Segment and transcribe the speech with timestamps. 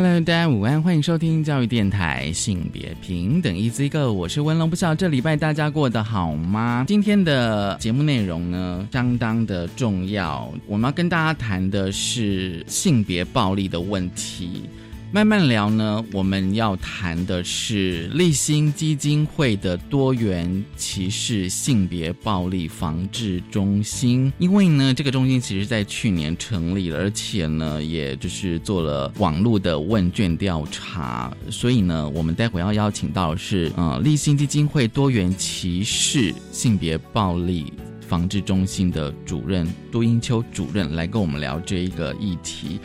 [0.00, 6.84] Hello，大家午安，欢迎收听教育电台性别平等 Easy Go，我是文龙，不知道这礼拜大家过得好吗？
[6.86, 14.62] 今天的节目内容呢，相当的重要，我们要跟大家谈的是性别暴力的问题。
[15.10, 24.30] 慢慢聊呢，我们要谈的是立新基金会的多元歧视性别暴力防治中心。
[24.38, 31.34] 因为呢，这个中心其实在去年成立了，而且呢，也就是做了网络的问卷调查。
[31.50, 37.72] 所以呢，我们待会要邀请到是，呃，立新基金会多元歧视性别暴力
[38.06, 42.78] 防治中心的主任杜英秋主任来跟我们聊这一个议题。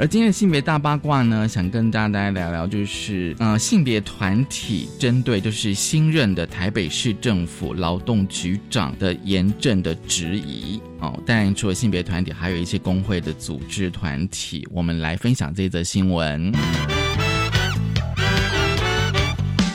[0.00, 11.22] 而今天的性别大八卦呢，想跟大家聊聊，就是呃，性别团体针对就是新任的台北市政府劳动局长的严正的质疑哦。
[11.26, 16.50] 当然，除了性别团体，还有一些工会的组织团体，我们来分享这则新闻。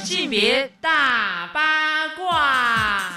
[0.04, 1.75] 性别大八。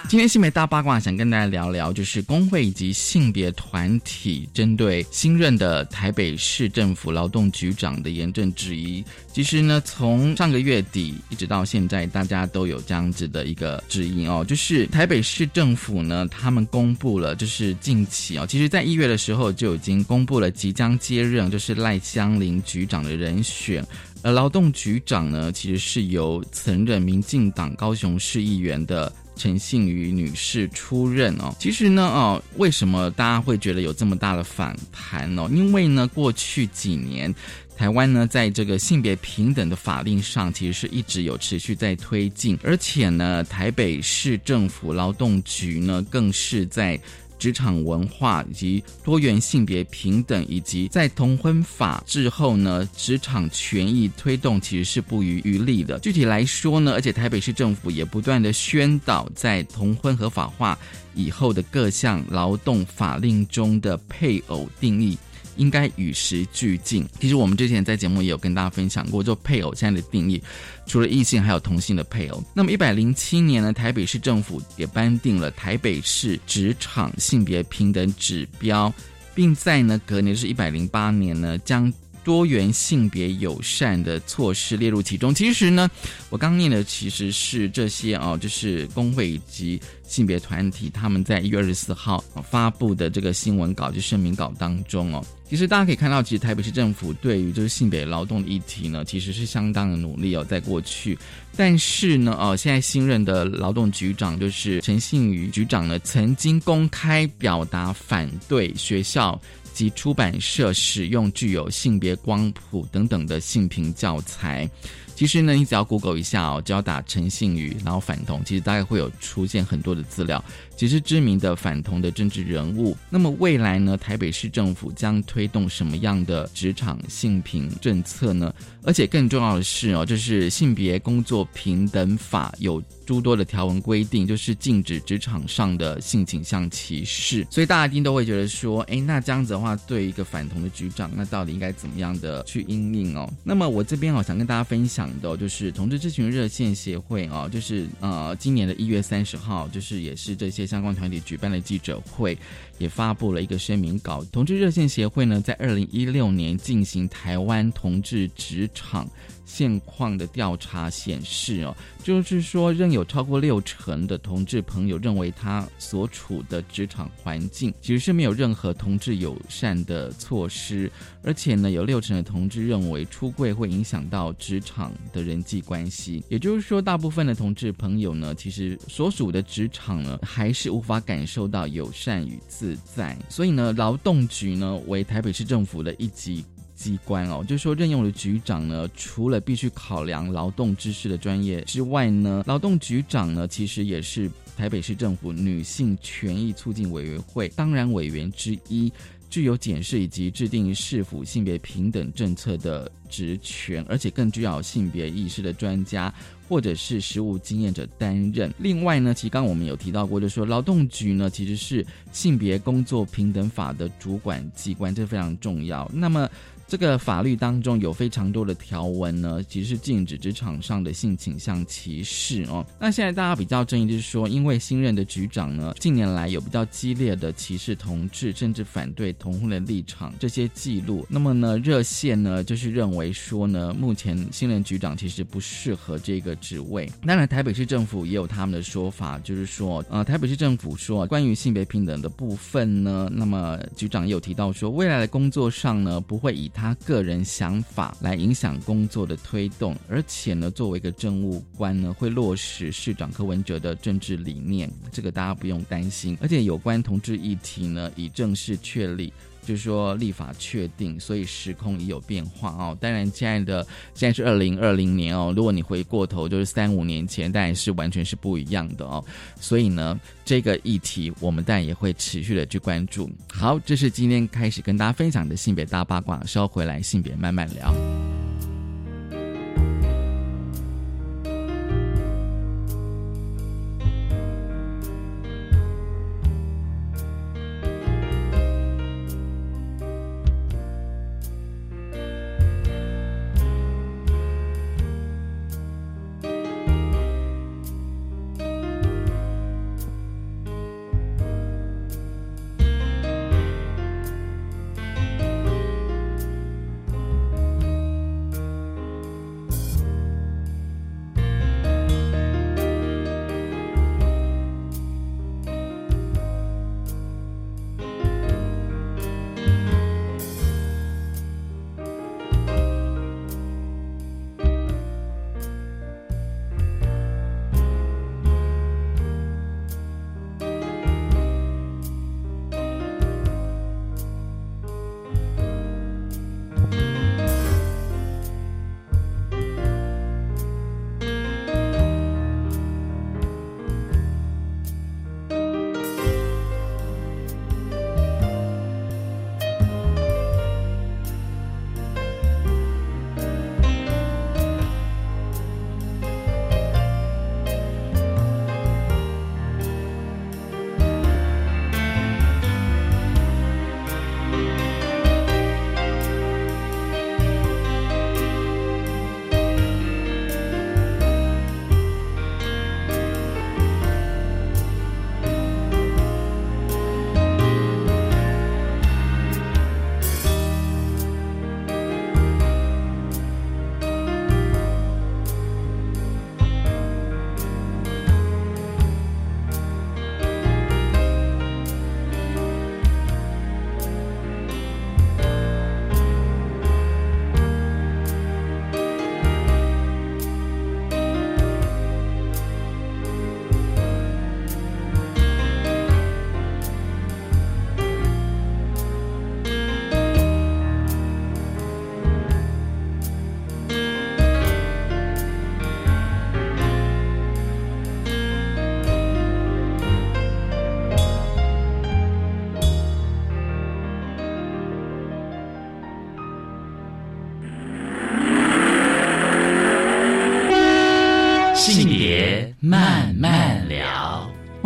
[0.08, 9.04] 今天性别大八卦想跟大家聊聊，就是工会以及性别团体针对新任的台北市政府劳动局长的严正质疑。
[9.30, 23.84] 其实呢，从上个月底一直到现在，大家都有这样子的一个质疑哦，就是台北市政府呢，他们公布了，就是近期哦，其实在一月的时候就已经公布了即将接任就是赖香林局长的人选。
[24.22, 29.12] 而劳动局长呢，其实是由曾任民进党高雄市议员的。
[29.38, 35.48] 陈信宇女士出任哦，其实呢，哦，为什么大家会觉得有这么大的反弹呢？
[35.52, 37.34] 因为呢，过去几年，
[37.76, 47.00] 台湾呢，在这个性别平等的法令上，其实是一直有持续在推进，而且呢，台北市政府劳动局呢，更是在。
[47.38, 55.98] 职场文化以及多元性别平等，以及在同婚法之后呢，职场权益推动其实是不遗余力的。
[56.00, 60.78] 具体来说呢，而且台北市政府也不断的宣导，在同婚合法化
[61.14, 65.16] 以后的各项劳动法令中的配偶定义。
[65.58, 67.06] 应该与时俱进。
[67.20, 70.42] 其实我们之前在节目也有跟大家分享过，就配偶现在的定义，
[70.86, 72.42] 除了异性还有同性的配偶。
[72.54, 78.90] 那么一百零七年呢，台北市政府也颁定了台北市职场性别平等指标，
[79.34, 81.92] 并在呢隔年是一百零八年呢将。
[82.28, 85.34] 多元性别友善的措施列入其中。
[85.34, 85.90] 其实呢，
[86.28, 95.24] 我刚念的其实是这些哦，就是工会以及性别团体他们在一月二十四号发布的这个新闻稿，就声明稿当中哦。
[95.48, 101.18] 其实大家可以看到，其实台北市政府对于就是性别劳动的议题呢，其实是相当的努力哦，在过去。
[101.56, 109.40] 但是呢，哦，现在新任的劳动局长就是陈信宇局长呢，曾经公开表达反对学校。
[109.78, 114.68] 及出版社使用具有性别光谱等等的性平教材。
[115.14, 120.42] 其实呢，你只要 Google 一下哦，只要打陈信宇，然后反同，其实大概会有出现很多的资料，
[120.78, 122.96] 其实知名的反同的政治人物。
[123.10, 128.54] 那么未来呢，台北市政府将推动什么样的职场性平政策呢？
[128.84, 137.44] 而且更重要的是哦，就是性别工作平等法有诸多的条文规定，就是禁止职场上的性倾向歧视。
[137.50, 143.28] 所以大家一定都会觉得说，哎，那这样子的话，对一个反同的局长，那到底应该怎么样的去应应哦？
[143.42, 145.08] 那么我这边哦，想跟大家分享。
[145.20, 152.36] 的，就是同志咨询热线协会啊，就是呃，今年的一月三十号，就是也是这些相关团体举办的记者会，
[152.76, 154.22] 也发布了一个声明稿。
[154.30, 159.08] 同志热线协会呢，在二零一六年进行台湾同志职场。
[159.48, 161.74] 现况的调查显示，哦，
[162.04, 170.92] 就是说，仍有超过六成的同志朋友认为他所处的职场环境其实是没有任何同志友善的措施，
[171.22, 176.22] 而且呢，有六成的同志认为出柜会影响到职场的人际关系。
[176.28, 183.16] 也就是说，大部分的同志朋友呢，其实所属的职场呢，还是无法感受到友善与自在。
[183.30, 186.44] 所以呢，劳动局呢，为台北市政府的一级。
[186.78, 198.92] 机关哦，就是说任用的局长呢，除了必须考量劳动知识的专业之外呢，劳动局长呢，其实也是台北市政府女性权益促进委员会当然委员之一。
[199.30, 206.12] 具有检视以及制定市府性别平等政策的职权，而且更具有性别意识的专家。
[206.48, 208.50] 或者是实务经验者担任。
[208.56, 215.86] 另外呢，其实刚刚我们有提到过，就是说劳动局呢其实是性别工作平等法的主管机关，这非常重要。
[215.92, 216.26] 那么。
[216.68, 222.64] 这个法律当中有非常多的条文呢，其实是禁止职场上的性倾向歧视哦。
[222.78, 231.06] 那现在大家比较争议就是说，因为新任的局长呢，近年来有比较激烈的歧视同志，甚至反对同婚的立场，这些记录。
[231.08, 236.86] 那么呢，热线呢就是认为说呢，目前新任局长其实不适合这个职位。
[237.06, 256.18] 当然，台北市政府也有他们的说法，就是说，呃，台北市政府说，关于性别平等的部分呢，那么局长也有提到说，未来的工作上呢，不会以他个人想法来影响工作的推动，而且呢，作为一个政务官呢，会落实市长柯文哲的政治理念，这个大家不用担心。
[256.20, 259.12] 而且有关同志议题呢，已正式确立。
[259.48, 262.76] 就是说，立法确定，所以时空也有变化哦。
[262.78, 265.32] 当然，亲爱的，现在是二零二零年哦。
[265.34, 269.02] 如果你回过头，就是三五年前，当然是完全是不一样的哦。
[269.40, 273.10] 所以呢，这个议题我们当然也会持续的去关注。
[273.32, 278.17] 好，这是今天开始跟大家分享的性别大八卦，稍回来性别慢慢聊。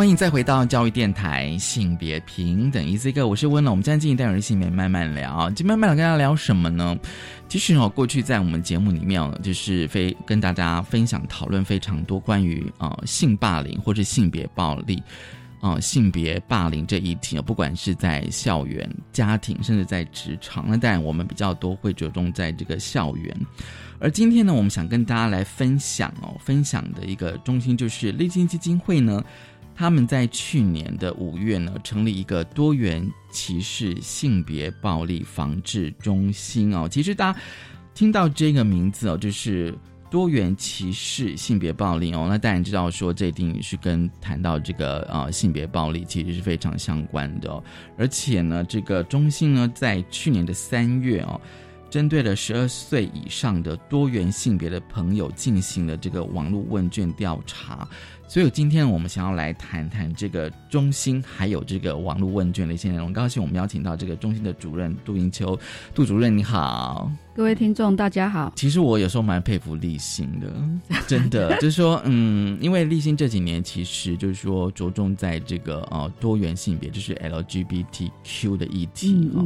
[0.03, 3.71] 欢迎再回到教育电台性别平等 E C 哥，我是温龙。
[3.71, 6.99] 我们今天进行单元性别慢慢聊，今天慢慢聊跟大家聊什么呢？
[7.49, 15.01] 其实哦，过去在我们节目里面，就是非跟大家分享讨论非常多关于啊性霸凌或者性别暴力
[15.61, 23.37] 啊性别霸凌这一题不管是在校园、家庭，甚至在职场，那当然我们比较多会着重在这个校园。
[24.01, 29.23] 而今天呢，我们想跟大家来分享哦，分享的一个中心就是立金基金会呢。
[29.75, 36.89] 他们在去年的五月呢，成立一个多元歧视性别暴力防治中心哦。
[36.89, 37.39] 其实大家
[37.95, 39.75] 听到这个名字哦，就是
[40.11, 47.63] 多元歧视性别暴力哦，那当然知道说这一定是跟谈到这个呃性别暴力其实是非常相关的。
[47.97, 51.41] 而且呢，这个中心呢，在去年的三月哦。
[51.93, 57.87] 针对了十二岁以上的多元性别的朋友进行了这个网络问卷调查。
[58.27, 63.09] 所以今天我们想要来谈谈这个中心，还有这个网络问卷的一些内容。
[63.09, 65.59] 很高兴我们邀请到这个中心的主任杜英秋，
[65.95, 68.51] 杜主任你好，各位听众大家好。
[68.57, 70.51] 其实我有时候蛮佩服立新的，
[71.07, 79.45] 真的就是说，嗯，因为立新这几年其实就是说着重在这个呃多元性别，就是 LGBTQ 的议题啊。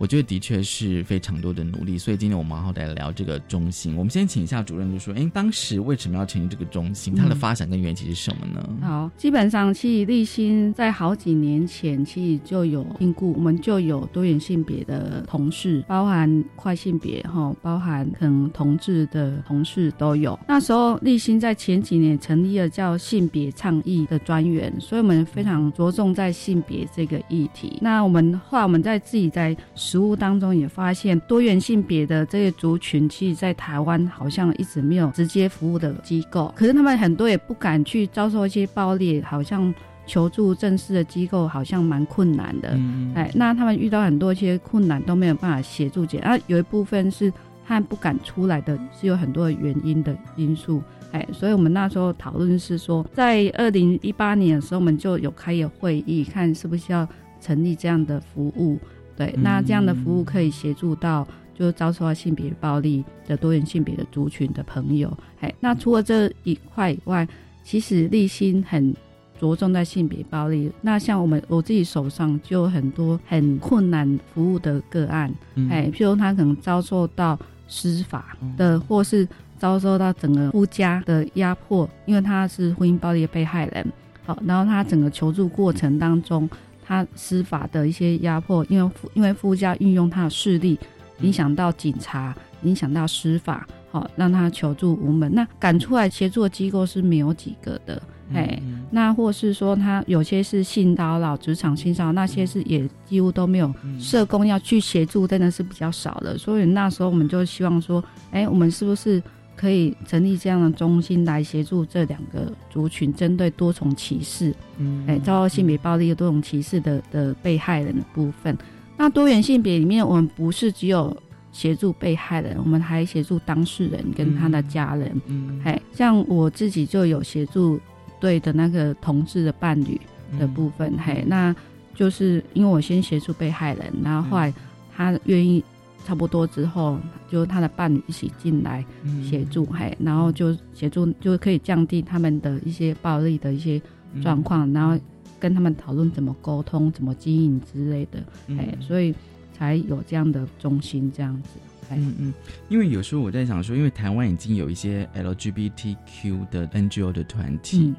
[0.00, 3.94] 我觉得的确是非常多的努力，所以今天我们好好来聊这个中心。
[3.98, 7.14] 我们先请一下主任，就说：哎，当时为什么要成立这个中心？
[7.14, 8.66] 它的发展跟缘起是什么呢？
[8.80, 20.38] 好，基本上其实立新在好几年前其实就有评估，我们就有多元性别的同事，包含跨性别哈，包含可能同志的同事都有。
[20.48, 27.76] 那时候立新在前几年成立了叫性别倡议的专员，所以我们非常着重在性别这个议题。
[27.82, 29.54] 那我们后来我们在自己在。
[29.90, 36.54] 实务当中也发现，多元性别的这些族群，其实，在台湾好像一直没有直接服务的机构。
[36.54, 39.74] 可是他们很多也不敢去遭受一些暴力，好像
[40.06, 42.70] 求助正式的机构，好像蛮困难的。
[42.74, 46.18] 嗯哎，那他们遇到很多一些困难，都没有办法协助解。
[46.18, 47.32] 啊，有一部分是
[47.66, 50.80] 他们不敢出来的，是有很多的原因的因素。
[51.10, 57.08] 哎，所以我们那时候讨论是说，在二零一八年的时候，我们就有开一个会议，看是不是要
[57.40, 58.78] 成立这样的服务。
[59.20, 65.14] 对，那这样的服务可以协助到就是遭受到性别暴力的多元性别的族群的朋友。
[65.40, 67.28] 哎，那除了这一块以外，
[67.62, 68.94] 其实立心很
[69.38, 70.72] 着重在性别暴力。
[70.80, 75.30] 那像我们我自己手上就有很多很困难服务的个案，
[75.68, 83.86] 哎，譬如他可能遭受到司法的，或是遭受到整个夫家的压迫，因为他是婚姻暴力的被害人。
[84.24, 86.48] 好，然后他整个求助过程当中。
[86.90, 90.76] 他司法的一些压迫，因为因为夫家运用他的势力，
[91.20, 95.32] 影响到警察，影响到司法，好让他求助无门。
[95.32, 98.02] 那赶出来协助的机构是没有几个的，
[98.34, 106.36] 哎，那或是说他有些是性骚扰、职场性骚扰，那些是也几乎都没有社工要去协助，真的是比较少的。
[106.36, 109.22] 所以那时候我们就希望说，哎，我们是不是？
[109.60, 118.56] 可以成立这样的中心来协助这两个族群，针对多重歧视，嗯，哎，遭到性别暴力的多重歧视的的被害人的部分。
[118.96, 121.14] 那多元性别里面，我们不是只有
[121.52, 125.20] 协助被害人，我们还协助当事人跟他的家人。
[125.26, 127.78] 嗯，哎，像我自己就有协助
[128.18, 130.00] 对的那个同志的伴侣
[130.38, 131.54] 的部分，嘿，那
[131.94, 134.50] 就是因为我先协助被害人，然后后来
[134.96, 135.62] 他愿意。
[136.06, 138.84] 差不多之后，就他的伴侣一起进来
[139.22, 143.80] 协助，嘿，然后就协助就可以降低他们的一些暴力的一些
[144.22, 144.98] 状况，然后
[145.38, 148.24] 跟他们讨论怎么沟通、怎么经营之类的，
[148.58, 149.14] 哎，所以
[149.56, 151.50] 才有这样的中心这样子。
[151.92, 152.34] 嗯嗯，
[152.68, 157.94] 因为有时候我在想说，因为台湾已经有一些 LGBTQ 的 NGO 的团体，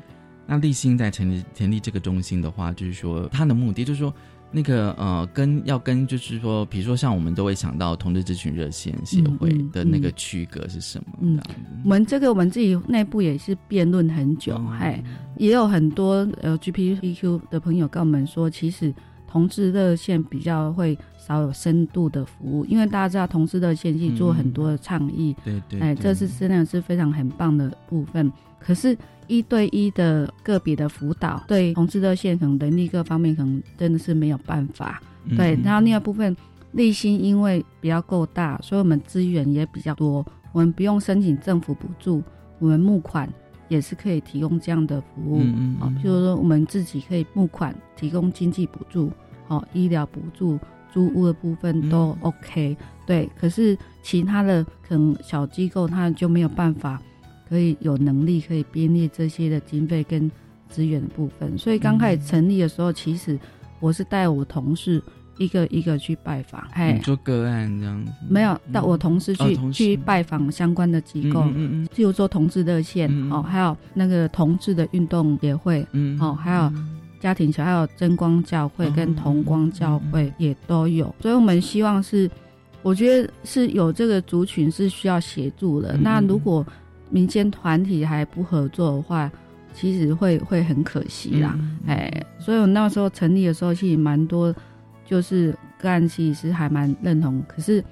[0.47, 4.13] 那立新在成立成立这个中心的话，就是说他的目的就是说。
[4.51, 11.17] 那个呃，跟要跟就是说，比如说像我们都会想到同志咨询热线协会的那个区隔是什么？
[11.21, 11.39] 嗯，
[11.83, 15.01] 我们这个我们自己内部也是辩论很久，嗨，
[15.37, 18.93] 也有很多呃 GPTQ 的朋友跟我们说，其实
[19.27, 28.97] 同志热线比较会少有深度的服务，因为大家知道同志热线去做很多的倡议，对对，哎，这是真的是非常很棒的部分，可是。
[29.31, 35.01] 一对一的个别的辅导，对同志热线可能能力各方面可能真的是没有办法。
[35.37, 36.35] 对，然后另外部分
[36.73, 42.21] 立新因为比较够大，所以我们资源也比较多，我们不用申请政府补助，
[42.59, 43.31] 我们募款
[43.69, 45.39] 也是可以提供这样的服务。
[45.39, 45.95] 嗯嗯。
[46.03, 49.09] 就是说我们自己可以募款提供经济补助，
[49.47, 50.59] 好，医疗补助、
[50.91, 52.75] 租屋的部分都 OK。
[53.07, 57.01] 对，可是其他的可能小机构他就没有办法。
[57.51, 60.31] 可以有能力可以编列这些的经费跟
[60.69, 63.37] 资源的部分，所以刚开始成立的时候，其实
[63.81, 65.03] 我是带我同事
[65.37, 76.71] 一个一个去拜访，哎，做个案这样子，没有带我同事去去拜访相关的机构，嗯嗯，譬如说同志热线，哦，还有那个同志的运动协会，嗯，哦，还有
[77.19, 82.31] 家庭小，还有真光教会跟同光教会也都有，所以我们希望是，
[82.81, 86.65] 我觉得是有这个族群是需要协助的，那如果。
[87.11, 89.31] 民间团体还不合作的话，
[89.73, 91.59] 其实会会很可惜啦。
[91.85, 94.53] 哎，所以我那时候成立的时候，其实蛮多，
[95.05, 97.43] 就是个案其实还蛮认同。
[97.47, 97.83] 可是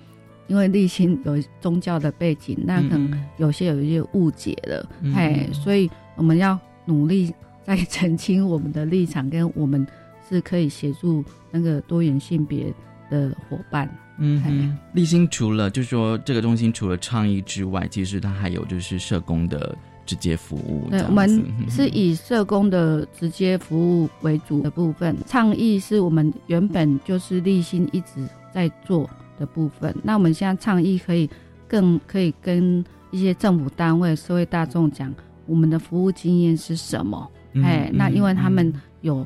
[0.48, 4.90] 因为立新有宗教的背景，那可能有些有一些误解了。
[5.14, 7.34] 哎，所以我们要努力
[7.64, 9.86] 在澄清我们的立场，跟我们
[10.28, 12.74] 是可以协助那个多元性别
[13.10, 13.90] 的伙伴。
[14.22, 19.74] 嗯，立新除了就是说这个中心除了倡议之外，其实它还有就是社工的
[20.06, 20.88] 直接服务。
[20.90, 29.10] 对，我们是以社工的直接服务为主的部分，倡议是我们原本就是立新一直在做
[29.40, 29.96] 的部分。
[30.04, 31.30] 那我们现在倡议可以
[31.66, 35.14] 更可以跟一些政府单位、社会大众讲
[35.46, 37.32] 我们的服务经验是什么。
[37.64, 39.26] 哎，那因为他们有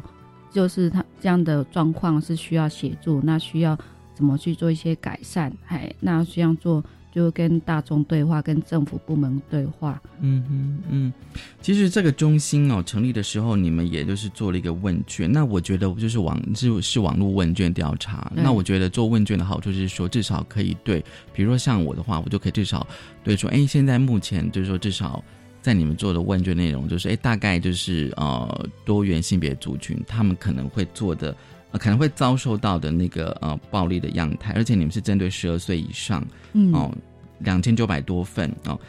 [0.51, 3.75] 就是他这样的状况是需要协助，那需要。
[4.13, 5.51] 怎么去做一些改善？
[5.67, 10.01] 哎，那这样做就跟大众对话，跟政府部门对话。
[10.22, 11.13] 嗯嗯嗯。
[11.62, 15.32] 其实这个中心哦，成立的时候，你们也就是做了一个问卷。
[15.32, 18.32] 那我觉得就是网是是网络问卷调查。
[18.36, 21.03] 那我觉得做问卷的好处就是说，至少可以对，
[21.34, 22.86] 比如说像我的话，我就可以至少
[23.24, 25.24] 对说，哎，现在目前就是说，至少
[25.62, 31.36] 在你们做的问卷内容，就是哎，大概就是呃，多元性别族群他们可能会做的。
[31.79, 36.91] 可能会遭受到的那个呃暴力的样态，而且你们是针对十二岁以上，嗯哦，
[37.39, 38.79] 两千九百多份哦，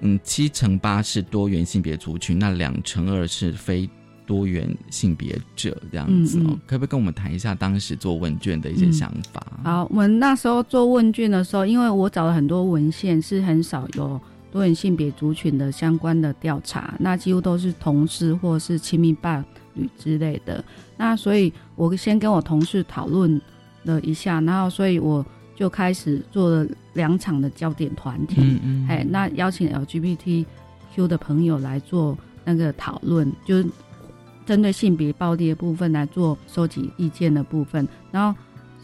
[0.00, 3.88] 嗯，七乘八是多元性别族群，那两乘二是非
[4.26, 9.44] 多元性别者这样子哦，可不可以跟我们谈一下当时做问卷的一些想法？
[9.62, 14.20] 好，我们那时候做问卷的时候，因为我找了很多文献，是很少有
[14.50, 19.44] 多元性别族群的相关的调查，那几乎都是同事或是亲密伴
[19.74, 20.64] 侣之类的。
[20.96, 23.40] 那所以，我先跟我同事讨论
[23.84, 25.24] 了一下，然后所以我
[25.54, 33.66] 就开始做了两场的焦点团体，嗯嗯，哎，那邀请 LGBTQ 的朋友来做那个讨论，就是
[34.46, 38.38] 针对性别暴力的部分来做收集意见的部分，然后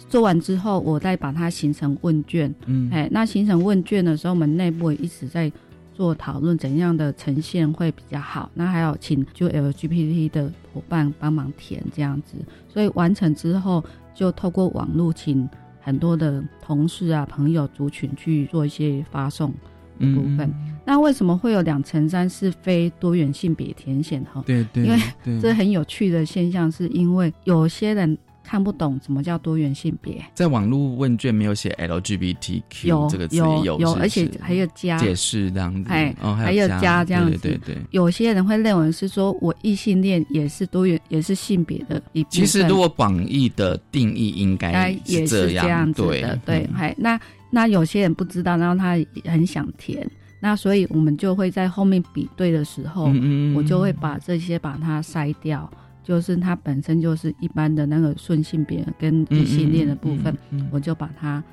[0.09, 5.50] 做完之后，我再把它形成问卷，嗯，哎，那形成问卷的时候，我们内部也一直在。
[5.99, 8.49] 做讨论怎样的呈现会比较好？
[8.55, 12.37] 那还有请就 LGBT 的伙伴帮忙填这样子，
[12.69, 15.49] 所以完成之后就透过网络请
[15.81, 19.52] 很多的同事啊、朋友族群去做一些发送
[19.99, 20.55] 的部分。
[20.85, 24.21] 那为什么会有两成三是非多元性别填写？
[24.33, 28.17] 哈，对对，因为这很有趣的现象，是因为有些人。
[28.49, 37.76] 看不懂什么叫多元性别，在网络问卷没有写 LGBTQ 这个字，有有有，而且还有加解释这样子，哎，还有加这样子，对对对。
[37.91, 42.41] 有些人会认为是说我异性恋也是多元，也是性别的一部分。
[42.41, 48.97] 其实如果广义的定义应该也是这样子的，对，还那那有些人不知道，然后他
[49.30, 53.13] 很想填，那所以我们就会在后面比对的时候，
[53.54, 55.71] 我就会把这些把它筛掉。
[56.08, 60.34] 就是它本身就是一般的那个顺性别跟异性恋的部分，
[60.71, 61.44] 我就把它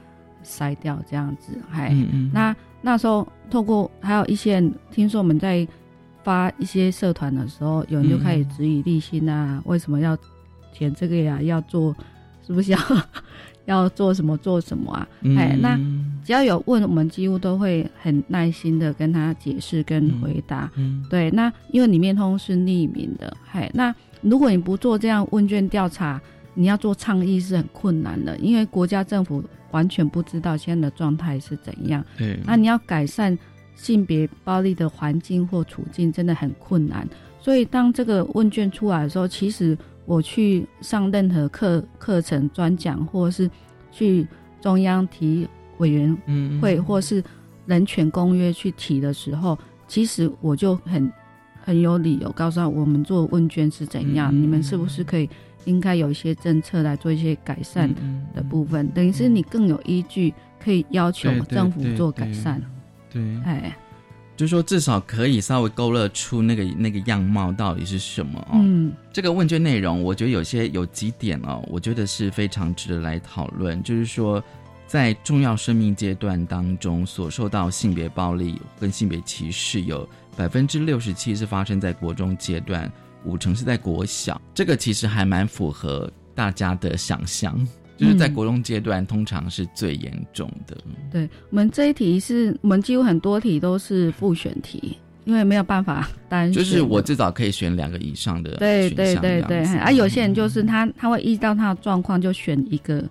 [0.45, 1.51] 筛掉这样子。
[1.69, 1.93] 还
[2.31, 5.67] 那那时候透过还有一些人听说我们在
[6.23, 10.17] 发一些社团的时候，有人就开始质疑立新啊，为什么要
[10.71, 11.41] 填这个呀？
[11.41, 11.93] 要做
[12.47, 12.79] 是不是要
[13.65, 15.05] 要做什么做什么啊？
[15.37, 15.77] 哎，那
[16.23, 20.71] 只要有问，我们几乎都会很耐心的跟他解释跟回答。
[21.09, 23.93] 对，那因为里面通是匿名的，嗨，那。
[24.25, 26.19] 如果你不做这样问卷调查，
[26.55, 32.03] 你要做倡议是很困难的，因为国家政府完全不知道现在的状态是怎样。
[32.17, 33.37] 对，那你要改善
[33.75, 37.07] 性别暴力的环境或处境，真的很困难。
[37.39, 43.47] 所以当这个问卷出来的时候，其实我去上任何课课程、专讲，或是
[43.91, 44.27] 去
[44.59, 46.17] 中央提委员
[46.59, 47.23] 会，或是
[47.67, 49.55] 人权公约去提的时候，
[49.87, 51.11] 其实我就很。
[51.65, 55.27] 很有理由告诉他，我们做问卷是怎样，你们是不是可以
[55.65, 57.91] 应该有一些政策来做一些改善
[58.35, 60.31] 的部分，等于是你更有依据
[60.63, 62.61] 可以要求政府做改善。
[63.11, 63.75] 对，哎，
[64.37, 68.59] 就说至少可以稍微勾勒出那个那个样貌到底是什么哦。
[68.61, 74.43] 嗯，这个问卷内容，我觉得有些有几点哦，我觉得是非常值得来讨论，就是说
[74.95, 80.07] 在重要生命阶段当中所受到性别暴力跟性别歧视有。
[80.37, 82.89] 百分之六十七是发生在国中阶段，
[83.25, 84.41] 五成是在国小。
[84.53, 87.53] 这个其实还蛮符合大家的想象，
[87.97, 90.77] 就是在国中阶段通常是最严重的。
[91.11, 96.49] 对我们这一题是我们几乎很多题都是复选题，因为没有办法单。
[96.53, 98.51] 就是我至少可以选两个以上的。
[98.51, 103.03] 对对对对，啊，有些人就是他他会依照他的状况就选一个。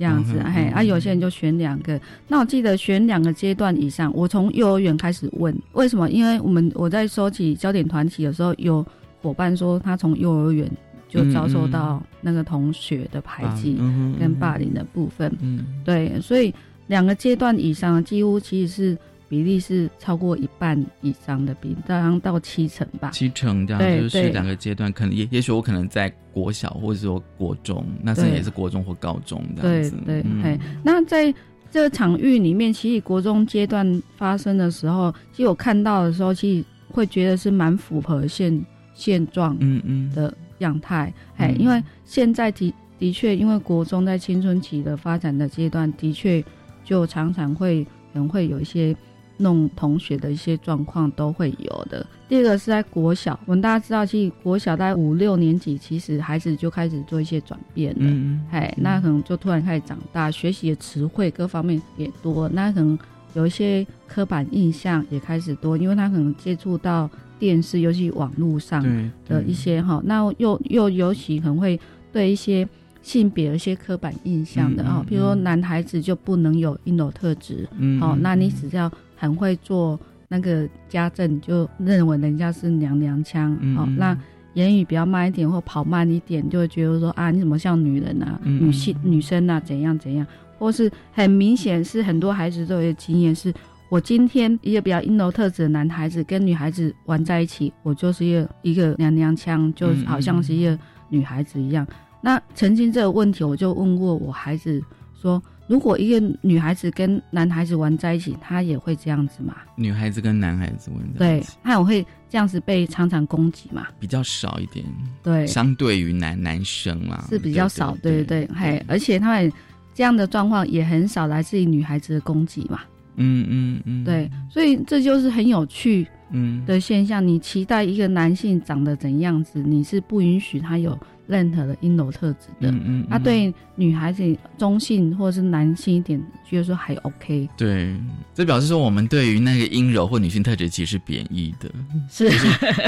[0.00, 2.00] 这样子，嘿，啊，有些人就选两个。
[2.26, 6.08] 那我记得选两个阶段以上，我从幼儿园开始问为什么？
[6.08, 8.82] 因为我们我在收集焦点团体的时候，有
[9.20, 10.66] 伙伴说他从幼儿园
[11.06, 13.76] 就遭受到那个同学的排挤
[14.18, 15.30] 跟霸凌的部分。
[15.42, 16.54] 嗯，对，所以
[16.86, 18.98] 两个阶段以上，几乎其实是
[19.30, 23.10] 比例是超过一半以上的，比大概到七成吧。
[23.10, 29.96] 七成这样就是两个阶段，可能也也许我可能在国小或者说国中，那时也是国中或高中这样子。
[30.04, 31.32] 对对，嘿，那在
[31.70, 38.60] 这个场域里面，其实国中阶段发生的时候，其实我看到的时候，其实会觉得是蛮符合现
[38.94, 41.14] 现状嗯嗯的样态。
[41.36, 46.44] 哎，因为现在的的确，因为国中在青春期的发展的阶段，的确
[46.84, 48.92] 就常常会可能会有一些。
[49.40, 52.06] 弄同学的一些状况都会有的。
[52.28, 58.02] 第二个是在国小，我们大家知道，其实国小在五六年级，其实孩子就开始做一些转变了。
[58.02, 62.96] 嗯哎，那可能就突然开始长大，学习的词汇各方面也多，那可能
[63.34, 68.80] 有一些刻板印象也开始多，因为他可能接触到电视，尤其网络上
[69.26, 71.80] 的一些哈，那又又尤其可能会
[72.12, 72.68] 对一些
[73.02, 78.88] 性别有一些刻板印象的啊，比如说男孩子就不能有阴柔特质，嗯哦，那你只要。
[79.20, 83.86] 很会做那个家政，就认为人家是娘娘腔哦。
[83.98, 84.16] 那
[84.54, 90.26] 言语比较慢一点，或跑慢一点，就会觉得说啊，你怎么像女人啊，女性女生啊，怎样怎样？
[90.58, 93.52] 或是很明显是很多孩子都有经验，是
[93.90, 100.78] 我今天一个比较阴柔特质的男孩子跟女孩子玩在一起，我就是一个一个娘娘腔，就好像是一个
[101.10, 101.86] 女孩子一样。
[102.22, 104.82] 那曾经这个问题，我就问过我孩子
[105.14, 105.42] 说。
[105.70, 109.54] 如果一个女孩子跟男孩子玩在一起，她也会这样子嘛？
[109.76, 113.86] 女孩子跟男孩子玩在一起，对，她也会这样子被常常攻击嘛？
[114.00, 114.84] 比较少一点，
[115.22, 119.52] 对，相对于男男生啦，是比较少，对对对，嘿，而且他们
[119.94, 122.80] 这样的状况也很少来自于女孩子的攻击嘛？
[123.14, 127.24] 嗯嗯嗯，对，所以这就是很有趣嗯的现象。
[127.24, 130.98] 你期待一个男性长得怎样子，你是不允许他有。
[131.30, 137.48] 任何的阴柔特质的，嗯嗯，他对女孩子中性或者是男性一点，觉得说还 OK。
[137.56, 137.94] 对，
[138.34, 141.70] 这表示说我们对于那个阴柔或女性特质其实是贬义的，
[142.10, 142.28] 是。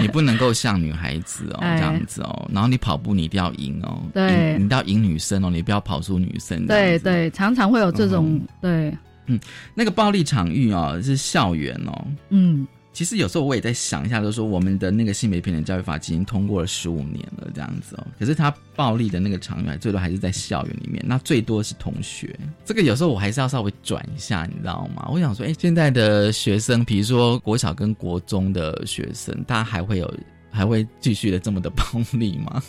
[0.00, 6.66] 你不能够像女孩子哦 这样子哦，然后你跑步你一定要赢哦，对，你要赢女生哦，你不要跑输女生。
[6.66, 9.38] 对对，常常会有这种对，嗯，
[9.74, 12.66] 那个暴力场域哦是校园哦，嗯。
[12.92, 18.06] 其实有时候我也在想一下，就是说我们的那个性别平等教育法已经通过了十五年了，这样子哦。
[18.18, 22.38] 可是他暴力的那个场域，最多还是在校园里面，那最多是同学。
[22.64, 25.08] 这个有时候我还是要稍微转一下，你知道吗？
[25.10, 30.14] 我想说，哎，现在的学生，比如说国小跟国中的学生，他还会有，
[30.50, 32.62] 还会继续的这么的暴力吗？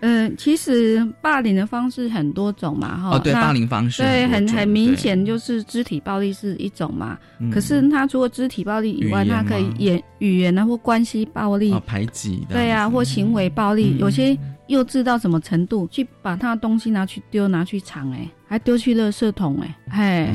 [0.00, 3.16] 嗯，其实霸凌的方式很多种嘛，哈。
[3.16, 7.18] 哦，对，霸凌方式对，很很明显就是肢体暴力是一种嘛。
[7.50, 12.46] 可是他除了肢体暴力以外，他可以言语言啊或关系暴力，排挤。
[12.50, 20.34] 对啊，或行为暴力，有些幼稚到什么程度，去把他的东西拿去丢，拿去藏，哎，还丢去垃圾桶，哎，嘿，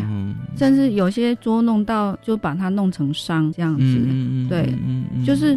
[0.57, 4.47] 甚至有些捉弄到就把他弄成伤这样子。
[4.49, 4.73] 对，
[5.23, 5.55] 就是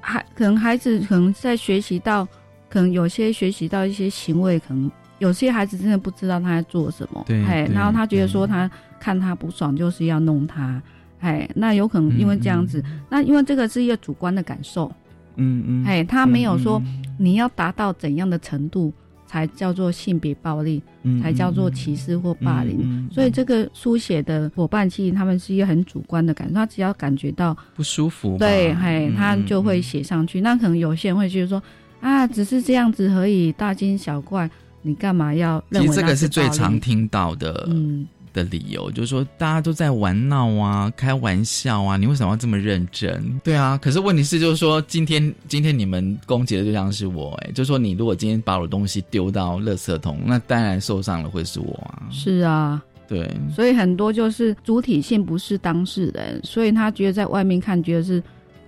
[0.00, 2.28] 孩可能孩子可能在学习到。
[2.68, 10.80] 可能有些学习到一些行为，可能有些孩子真的不知道他在做什么，哎，然后他觉得说他看他不爽就是要弄他，
[11.20, 14.92] 哎，那有可能因为这样子，那因为这个是一个主观的感受，
[15.36, 16.80] 嗯嗯，哎，他没有说
[17.18, 18.92] 你要达到怎样的程度
[19.26, 20.80] 才叫做性别暴力，
[21.20, 30.40] 才叫做歧视或霸凌，所以这个书写的伙伴其实他们是一个很主观的感受，他只要感觉到不舒服，对，嘿，他就会写上去。
[30.40, 31.60] 那可能有些人会觉得说。
[32.00, 34.48] 啊，只是这样子而已，大惊小怪，
[34.82, 35.62] 你干嘛要？
[35.72, 43.40] 其实这个是最常听到的，嗯，的理由就是说大家都在玩闹啊，开玩笑啊，你为什么要这么认真？
[43.42, 52.06] 对啊，可是问题是就是说，今天今天你们攻击的对象是我，哎，就是说你如果今天把我的东西丢到垃圾桶，那当然受伤了会是我啊。
[52.12, 58.22] 是啊，对，所以很多就是主体性不是当事人，所以他觉得在外面看觉得是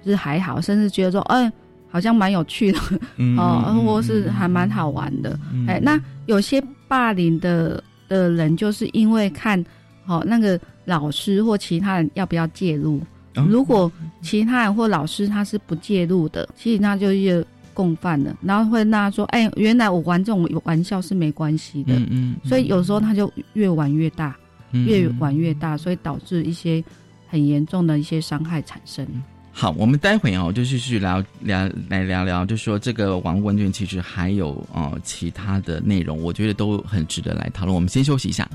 [0.05, 1.51] 是还好，甚至觉得说，嗯。
[1.91, 2.79] 好像蛮有趣的
[3.37, 5.39] 哦，或是还蛮好玩的。
[5.67, 9.63] 哎，那有些霸凌的的人，就是因为看，
[10.07, 13.01] 哦，那个老师或其他人要不要介入？
[13.49, 13.91] 如果
[14.23, 18.37] 其他人或老师他是不介入的，其实那就是共犯了。
[18.43, 21.95] 然后会那说，哎，原来我玩这种玩笑是没关系的。
[21.95, 22.37] 嗯嗯。
[22.45, 24.37] 所以有时候他就越玩越大，
[24.73, 26.83] 越玩越大，所以导致一些
[27.29, 29.07] 很严重的一些伤害产生。
[29.61, 37.75] 好，我们待会哦，就继续聊聊来聊聊，就说这个王文俊其实还有呃其他的内容，我觉得都很值得来讨论。
[37.75, 38.49] 我们先休息一下。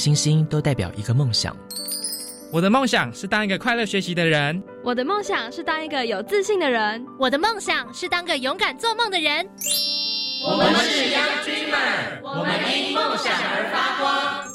[0.00, 1.54] 星星都代表一个梦想。
[2.50, 4.60] 我的梦想是当一个快乐学习的人。
[4.82, 7.04] 我的梦想是当一个有自信的人。
[7.18, 9.46] 我的梦想是当个勇敢做梦的人。
[10.42, 14.50] 我们是 Young Dreamer，我们因梦想而发光。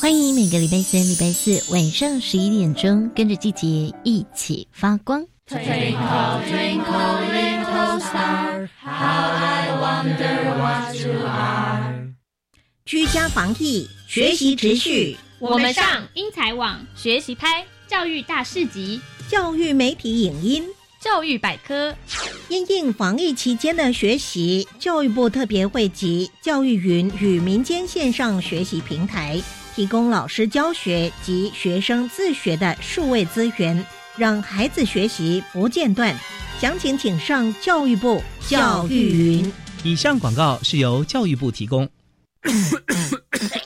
[0.00, 3.66] 欢迎每个礼拜三、礼拜四晚上十一点钟，跟着季节
[4.04, 5.26] 一起发光。
[5.48, 12.14] Twinkle twinkle little star, how I wonder what you are。
[12.84, 15.16] 居家防疫，学习持续。
[15.38, 20.64] 我们上英才网学习拍教育大市集、教育媒体影音、
[21.00, 21.94] 教育百科。
[22.48, 29.42] 因应防疫期间的学习，教育部特别汇集教育云与民间线上学习平台，
[29.74, 33.84] 提供老师教学及学生自学的数位资源，
[34.16, 36.16] 让孩子学习不间断。
[36.60, 39.52] 详情请上教育部教育云。
[39.82, 41.88] 以上广告是由教育部提供。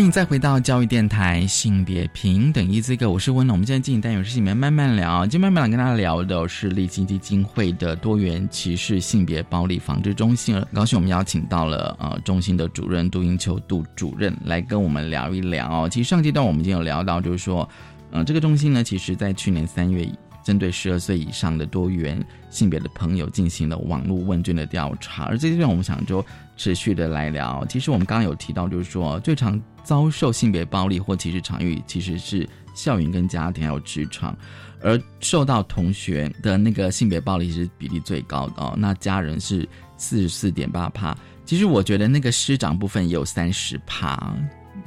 [0.00, 3.54] 欢迎再回到教育电台性别平等一资格，我是温暖。
[3.54, 10.54] 我们现在进行单元是里面慢慢聊，今天慢慢跟大家聊的是立新基金会的多元歧视性别暴力防治中心。
[10.54, 15.86] 很高兴我们邀请到了呃中心的主任杜英秋杜主任来跟我们聊一聊。
[15.90, 17.68] 其实上阶段我们已经有聊到，就是说，
[18.12, 20.08] 嗯，这个中心呢，其实在去年三月
[20.50, 27.64] 针对十二岁以上的多元性别的朋友进行了网络问卷的调查，而这边我们想就持续的来聊。
[27.66, 34.36] 其实我们刚刚有提到，就是说最常遭受性别暴力或歧视场域其实是校园跟家庭还有职场，
[34.82, 38.74] 而受到同学的那个性别暴力是比例最高的。
[38.76, 44.34] 那家人是四十四点八帕，其实我觉得那个师长部分也有三十帕，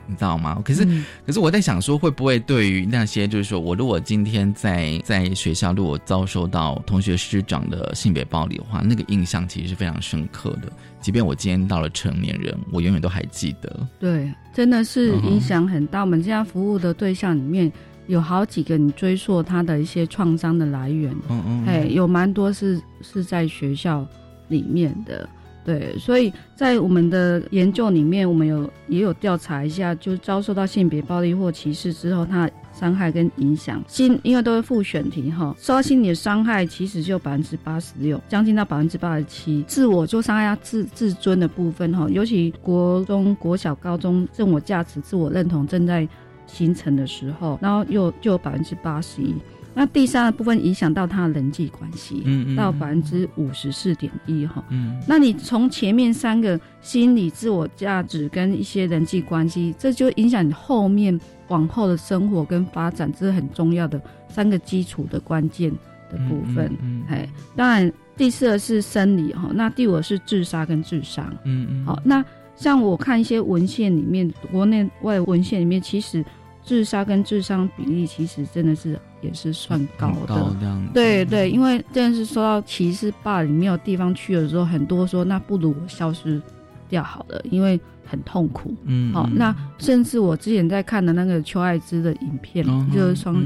[0.08, 0.62] 你知道吗？
[0.64, 0.86] 可是
[1.26, 10.72] 可是我在想说，会不会对于那些就是说我如果今天在在学校如果遭受到同学师长的性别暴力的话，那个印象其实是非常深刻的。
[11.00, 13.88] 即便我今天到了成年人，我永远都还记得。
[14.00, 16.02] 对，真的是影响很大。
[16.02, 17.72] 我们现在服务的对象里面
[18.08, 24.06] 有好几个，你追溯他的一些创伤的来源，嗯嗯，哎，有蛮多是是在学校
[24.48, 25.28] 里面的。
[25.66, 32.50] 对，所以在我们的研究里面，我们有也有调查一下，就遭受到性别暴力或歧视之后，他。
[32.74, 39.64] 伤害跟影响，心因为都是复选题哈，受到心理的伤害其实就百分之八十六，将近到百分之八十七。
[39.68, 46.06] 自我就伤害他自自尊的部分哈，尤其国中国小、高中自我价值、自我认同正在
[46.48, 49.36] 形成的时候，然后又就有百分之八十一。
[49.74, 61.20] 那第三个部分影响到他的人际关系，嗯嗯，到百分之五十四点一哈，嗯，那你从前面三个心理、自我价值跟一些人际关系，这就影响你后面。
[61.50, 65.70] 往后的生活跟发展，这是很重要的三个基础的关键
[66.10, 66.72] 的部分。
[66.82, 71.32] 嗯哎，当然第四个是生理哈，那第五是自杀跟智商。
[71.44, 71.86] 嗯嗯。
[71.86, 72.24] 好，那
[72.56, 76.26] 像我看一些文献里面，国内外文献里面，其实
[76.64, 80.56] 自杀跟自杀比例其实真的是也是算高的。
[80.94, 86.42] 对对，因为真的是说到歧视霸凌没有地方去的时候，很多说那不如我消失
[86.90, 87.80] 掉好了，因为。
[88.06, 93.42] 很痛苦，嗯，好，那甚至我之前在看的那个邱爱芝的影片，就是双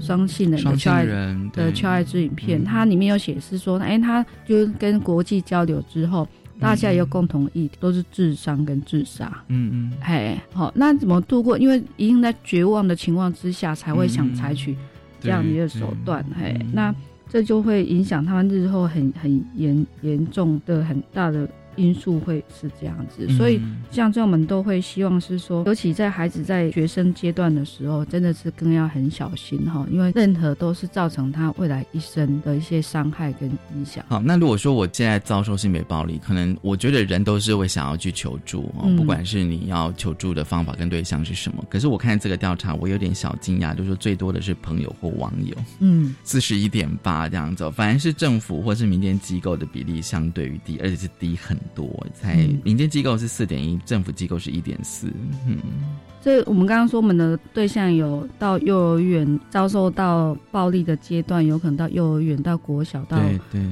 [0.00, 1.04] 双性人的邱爱
[1.52, 6.26] 的邱爱芝影片，它里面有显示说，哎，他就跟国际交流之后，
[6.60, 11.56] 大家有共同议题，都是智商跟自杀，嗯嗯，哎，好，那怎么度过？
[11.58, 14.76] 因为一定在绝望的情况之下，才会想采取
[15.20, 16.94] 这样的一个手段，嘿，那
[17.28, 21.48] 这就会影响他们日后很很严严重的很大的。
[21.78, 23.60] 因素会是这样子，所以
[23.90, 34.04] 像这样我们都会希望是说，尤其在孩子在学生阶段的时候，真的是更要很小心哈，因为任何都是造成他未来一生的一些伤害跟影响。
[34.08, 41.64] 好，那如果说我现在遭受性别暴力，可能我觉得人都是会想要去求助哦，不管是你要求助的方法跟对象是什么。
[41.70, 55.06] 可是我看这个调查，我有点小惊讶，就是说最多的是朋友或网友，嗯，四十一点八这样子，反而是政府或是民间机构的比例相对于低，而且是低很多，才民间机构是四点一，政府机构是一点四，
[55.46, 55.58] 嗯。
[56.20, 63.16] 这我们刚刚说，我们的对象有到幼儿园遭受到暴力的阶段，有可能到幼儿园、到国小、到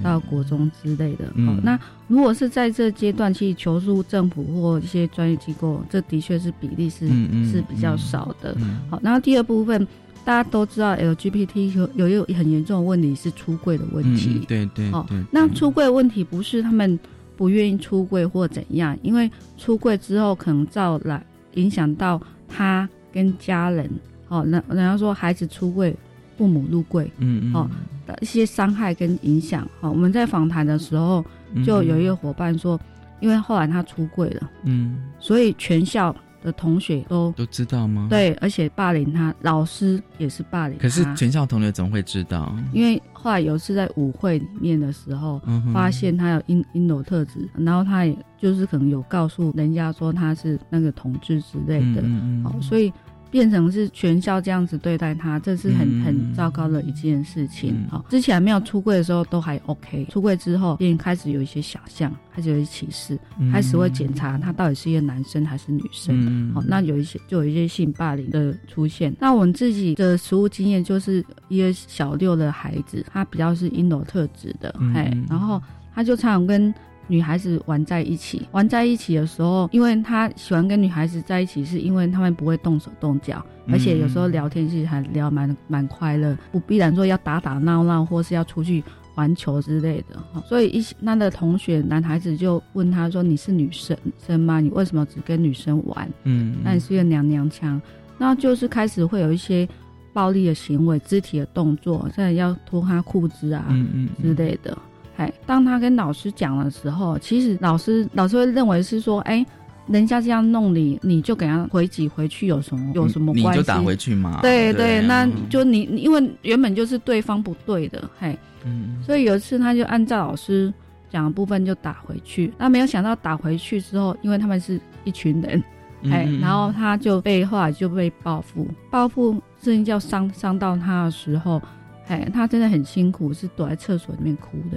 [0.00, 1.26] 到国中之类的。
[1.44, 7.08] 好，那如果是在这阶段去求助政府或一些专业机构，这的确是比例是
[7.50, 8.56] 是比较少的。
[8.88, 9.86] 好，然后第二部分，
[10.24, 14.44] 大家都知道 LGBT 有有一个很严重的问题是出柜的问题。
[14.46, 14.88] 对对。
[14.92, 16.98] 哦，那出柜的问题不是他们
[17.36, 21.22] 不愿意出柜或怎样，因为出柜之后可能造来
[21.54, 22.20] 影响到。
[22.48, 23.90] 他跟家人，
[24.28, 25.92] 哦，那人家说孩子出柜，
[26.38, 27.68] 父母入柜，嗯嗯，哦，
[28.06, 31.24] 的一些伤害跟影响，哦，我们在访谈的时候，
[31.64, 32.80] 就有一个伙伴说，
[33.18, 38.06] 因为后来他出柜了，嗯，所以全校的同学都都知道吗？
[38.08, 40.78] 对，而且霸凌他，老师也是霸凌。
[40.78, 42.54] 可是全校同学怎么会知道？
[42.72, 52.04] 因为后来有一次在舞会里面的时候，发现他有阴阴柔特质，然后他也就是可能有告诉人家说他是那个同志之类的，
[52.44, 52.92] 好，所以。
[53.36, 57.86] 变成是全校这样子对待他，这是很很糟糕的一件事情。
[57.90, 63.18] 好，之前没有出柜的时候都还 OK，出柜之后便开始有一些想象，开始有一些歧视，
[63.52, 66.50] 开始会检查他到底是一个男生还是女生。
[66.54, 69.14] 好，那有一些就有一些性霸凌的出现。
[69.20, 75.60] 那我们自己的实务经验就是一个小六的孩子，他比较是阴柔特质的，哎，然后
[75.94, 76.74] 他就常常跟。
[77.08, 88.82] 女孩子玩在一起，玩在一起的时候，因为他喜欢跟女孩子在一起，是因为他们不会动手动脚，而且有时候聊天其实还聊蛮蛮快乐，不必然说要打打闹闹或是要出去
[89.14, 90.42] 玩球之类的。
[90.46, 94.60] 所以一那的同学男孩子就问他说：“你是女生生吗？
[94.60, 96.08] 你为什么只跟女生玩？
[96.24, 97.80] 嗯，那你是个娘娘腔。”
[98.18, 99.68] 那就是开始会有一些
[100.12, 104.76] 暴力的行为、肢体的动作，现在要脱他裤子啊嗯嗯之类的。
[105.16, 109.44] 哎，当他跟老师讲的时候，其实老师老师会认为是说，哎，
[109.86, 113.50] 人家这样弄你，你就给他回击回去有什么有什么关系？
[113.50, 114.40] 你就打回去嘛。
[114.42, 120.72] 对对，那就你因为原本就是对方不对的，嘿，嗯，所以有一次他就按照老师
[121.08, 125.62] 讲的部分就打回去，那没有想到打回去之后，因为他们是一群人，
[126.10, 131.62] 哎，然后他就被后来就被报复，报复事情叫伤伤到他的时候，
[132.08, 134.76] 哎，他真的很辛苦，是躲在厕所里面哭的。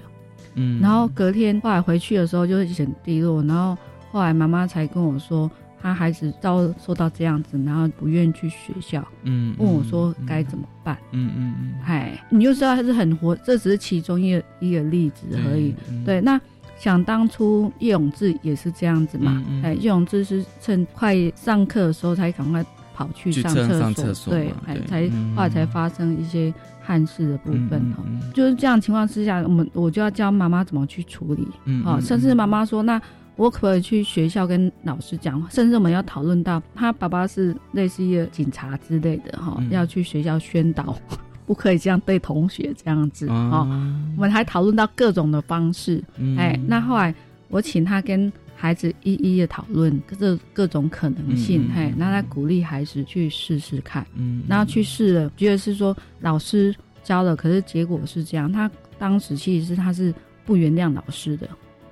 [0.56, 3.78] 嗯，然后隔天后来回去的时候就很低落，然后
[4.12, 5.50] 后来妈妈才跟我说，
[5.82, 15.74] 她孩子遭受到这样子，然后不愿意去学校，嗯，问我说该怎么办，嗯嗯嗯，嗨，你就知道他是很活，这只是其中一个一个例子而已，
[16.06, 16.40] 对，那
[16.78, 23.54] 想当初叶永志也是这样子嘛，哎，叶永志是趁快上课的时候才赶快跑去上
[23.94, 24.52] 厕所，对，
[24.88, 26.54] 才后来才发生一些。
[26.90, 31.48] 探视的部分哈，就是这样情况之下，我们我就要教妈妈怎么去处理，
[31.84, 33.00] 好，甚至妈妈说，那
[33.36, 35.40] 我可不可以去学校跟老师讲？
[35.52, 40.98] 甚至我们要讨论到他爸爸是类似一个警察之类的哈，要去学校宣导，
[41.46, 43.68] 不可以这样对同学这样子哦。
[44.16, 46.04] 我们还讨论到各种的方式，
[46.40, 47.14] 哎，那后来
[47.50, 48.34] 我请他跟。
[48.62, 60.14] 孩子一一的讨论各各种可能性，嘿，那他鼓励孩子去试试看，嗯，然后去试了，觉得是说老师教了，可是结果是这样，他当时其实是他是
[60.46, 61.48] 不原谅老师的，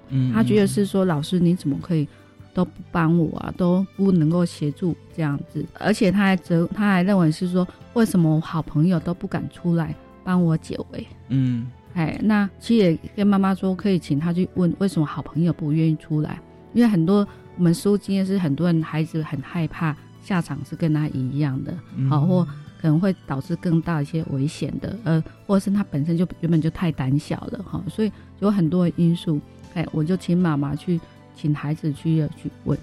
[0.10, 2.06] 嗯，他觉得是说老师你怎么可以
[2.54, 16.42] 都不帮我啊，都不能够协助这样子，而且他还责他还认为是说为什么好朋友都不敢出来帮我解围，嗯，哎，那其实也跟妈妈说可以请他去问为什么好朋友不愿意出来。
[16.74, 21.74] 因为很多我们书经验是很多人孩子很害怕下场是跟他一样的，
[22.10, 22.46] 好或
[22.80, 29.40] 可能会导致更大一些危险的，呃，或是他本身就原本就太胆小了哈，所以有很多因素，
[29.74, 31.00] 哎，我就请妈妈去
[31.36, 32.78] 请孩子去去问，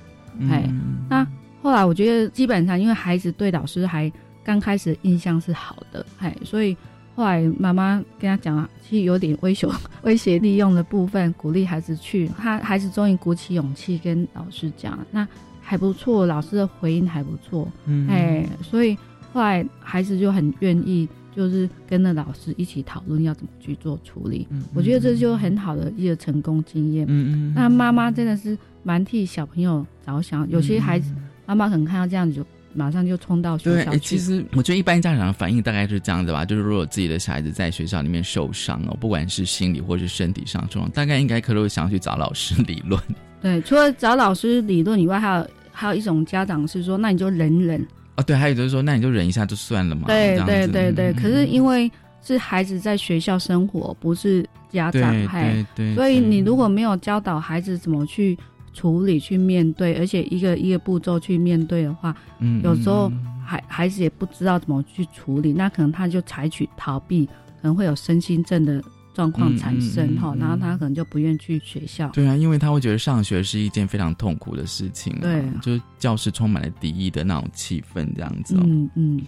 [0.50, 0.68] 哎，
[1.08, 1.26] 那
[1.62, 4.10] 后来我觉得基本上因为孩子对老师还
[4.42, 6.76] 刚开始印象是好的，哎，所以。
[7.14, 9.68] 后来妈妈跟他讲，其实有点威胁、
[10.02, 12.28] 威胁利用的部分，鼓励孩子去。
[12.36, 15.26] 他孩子终于鼓起勇气跟老师讲，那
[15.60, 17.70] 还不错，老师的回应还不错。
[17.86, 18.96] 嗯哎，所以
[19.32, 24.46] 后来孩子就很愿意就是跟着老师一起讨论要怎么去做处理。
[24.74, 27.06] 我觉得这就很好的一个成功经验。
[27.08, 27.54] 嗯嗯。
[27.54, 31.12] 那妈妈真的是蛮替小朋友着想，有些孩子
[31.46, 32.44] 妈妈可能看到这样子就
[32.74, 33.98] 马上就冲到学校去。
[34.00, 43.00] 其实我觉得一般家长的反应大概是这样子吧，就是如果自己的小孩子在学校里面受伤了，不管是心理或是身体上受伤，大概应该可能会想要去找老师理论。
[43.40, 47.86] 对，除了找老师理论以外，还有还有一种家长是说，那你就忍忍。
[48.16, 50.06] 哦，对，还有就是说，那你就忍一下就算了嘛。
[50.06, 51.90] 对对对对，可是因为
[52.22, 58.38] 是孩子在学校生活，不是家长，对对，所以你如果没有教导孩子怎么去
[58.74, 63.10] 处理、去面对，而且一个一个步骤去面对的话，嗯，有时候
[63.42, 68.84] 孩孩子也不知道怎么去处理，那可能他就采取逃避，可能会有身心症的。
[69.14, 72.08] 状况产生哈，然后他可能就不愿去学校。
[72.08, 75.16] 对啊，因为他会觉得上学是一件非常痛苦的事情。
[75.20, 78.56] 对，就是教室充满了敌意的那种气氛，这样子。
[78.58, 79.22] 嗯嗯。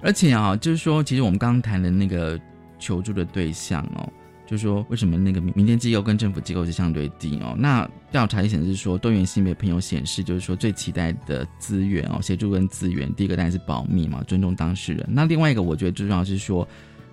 [0.00, 2.40] 而且啊，就是说，其实我们刚刚谈的那个
[2.78, 4.10] 求助的对象哦，
[4.48, 7.54] 就是说，为什么那个民间机构跟政府机构是相对低哦？
[7.58, 15.06] 那调查也显示说，多元性别朋友显示，就是说最期待的资源哦，协助跟资源，第一个当然是保密嘛，尊重当事人。
[15.08, 16.66] 那另外一个，我觉得最重要是说。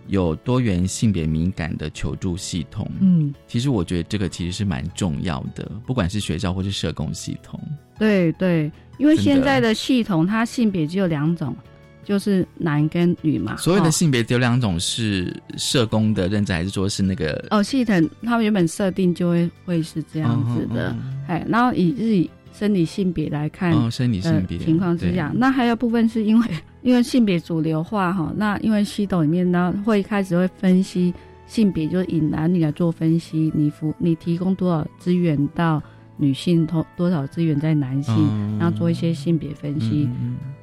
[0.08, 7.60] 有多元性别敏感的求助系统，嗯，其实我觉得这个其实是蛮重要的，不管是学校或是社工系统。
[7.98, 11.58] 对对，因为现在的系统它性别只有两种，
[12.06, 13.58] 就是男跟女嘛。
[13.58, 17.46] 所有的性别只有两种，是社工的认知，还是说是那个？
[17.50, 20.96] 哦，系统他们原本设定就会会是这样子的，
[21.28, 25.34] 哎，然后以日以生理性别来看，哦，生理性别情况是这样。
[25.36, 26.48] 那还有部分是因为。
[26.86, 31.12] 因为性别主流化哈，那因为系统里面呢会开始会分析
[31.48, 35.82] 性别，就是以男女来做分析，你服你提供多少资源到
[36.18, 40.10] 女性，多多少资源在男性，然后做一些性别分析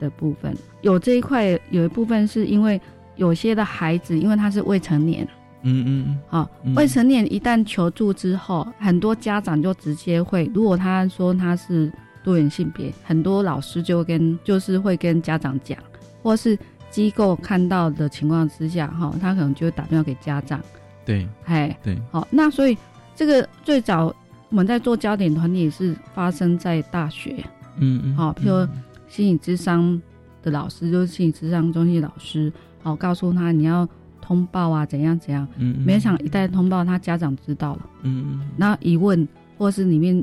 [0.01, 0.57] 的部分。
[0.81, 2.81] 有这一块有一部分是因为
[3.17, 5.27] 有些的孩子，因为他是未成年，
[5.63, 11.93] 嗯嗯，好，未成年一旦求助之后，很多家长就直接会，如果他说他是
[12.25, 15.79] 多元性别，很多老师就跟就是会跟家长讲。
[16.23, 16.57] 或是
[16.89, 20.61] 机构看到的情况之下，哈，他可能就会打电话给家长。
[21.05, 22.79] 对，哎，对，好，那所以
[23.17, 24.15] 这个最早
[24.53, 27.43] 我们在做焦点团体是发生在大学，
[27.79, 28.71] 嗯嗯，好，譬如
[29.09, 30.01] 心理智商
[30.43, 33.89] 的老师，就是心理智商中心老师，好，告诉他你要
[34.21, 39.27] 通报啊，怎样怎样，嗯，没想一旦通报，他家长知道了，嗯嗯，那一问
[39.59, 40.23] 或是里面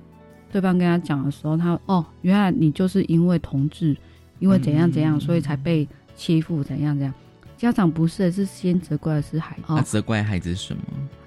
[0.52, 3.98] 对方跟他讲的时候，他哦，原来你就是因为同志。
[4.40, 7.14] 因为怎样怎样，所以才被欺负，怎样怎样？
[7.60, 9.64] 家长不是，是先责怪的是孩子。
[9.68, 10.82] 他责怪孩子什么？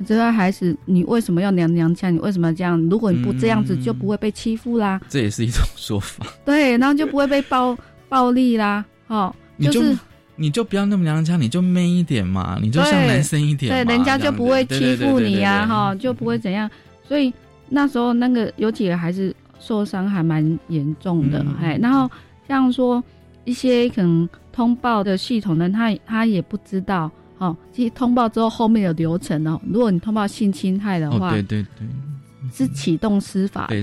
[0.07, 2.11] 责怪孩子，你为什么要娘娘腔？
[2.13, 2.81] 你为什么要这样？
[2.89, 4.99] 如果你不这样子，就不会被欺负啦。
[5.11, 6.27] 这也是一种说法。
[6.43, 7.77] 对，然后就不会被暴
[8.09, 8.83] 暴力啦。
[9.09, 9.35] 哦，
[9.71, 9.95] 就是
[10.37, 16.71] 你就不要那么娘腔，你就 man 一点嘛，你就像男生一点，对，人家就不会欺负你呀，哈，就不会怎样。
[17.07, 17.31] 所以
[17.69, 22.11] 那时候那个有几个孩子受伤还蛮严重的，哎，然后。
[22.49, 23.03] 像说
[23.45, 27.57] 一些可能通报的系统呢，他他也不知道哦。
[27.73, 29.61] 其实通报之后后面有流程哦。
[29.67, 31.87] 如果你通报性侵害的话，对对对，
[32.53, 33.83] 是启动司法的。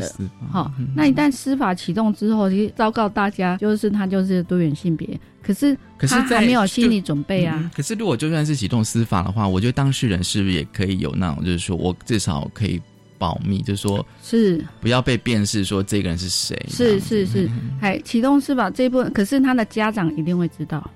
[0.52, 5.20] 好，那一旦司法启动之后，其实昭告大家，就是他就是多元性别。
[5.42, 7.72] 可是可是还没有心理准备啊。
[7.74, 12.80] 可是如果就算是启动司法的话，我觉得当事人是不是也可以有那种，就是说我至少可以。
[13.20, 16.58] 保密，就是说，是不要被辨识，说这个人是谁。
[16.68, 17.48] 是是是，
[17.80, 18.72] 还 启动是吧？
[18.72, 20.90] 这一部分，可是他的家长一定会知道。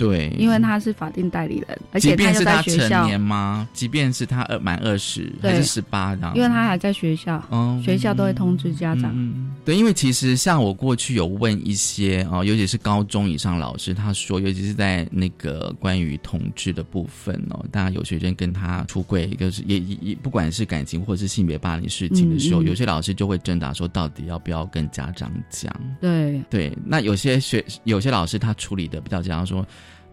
[0.00, 3.68] 对，因为他是法定代理人，而且他又在学校吗？
[3.74, 7.38] 即便是他二满二十还是十八这样，因为他还在学校，
[7.84, 9.14] 学校都会通知家长。
[9.62, 25.70] 对，因为其实像我过去有问一些啊，尤其是高中以上老师，他说，尤其是在那个关于同志的部分哦，大家有学生跟他出柜，就是也也不管是感情或者是性别霸凌事情的时候，有些老师就会挣扎说，到底要不要跟家长讲？
[26.00, 29.62] 对对，那有些学有些老师他处理的比较这样说。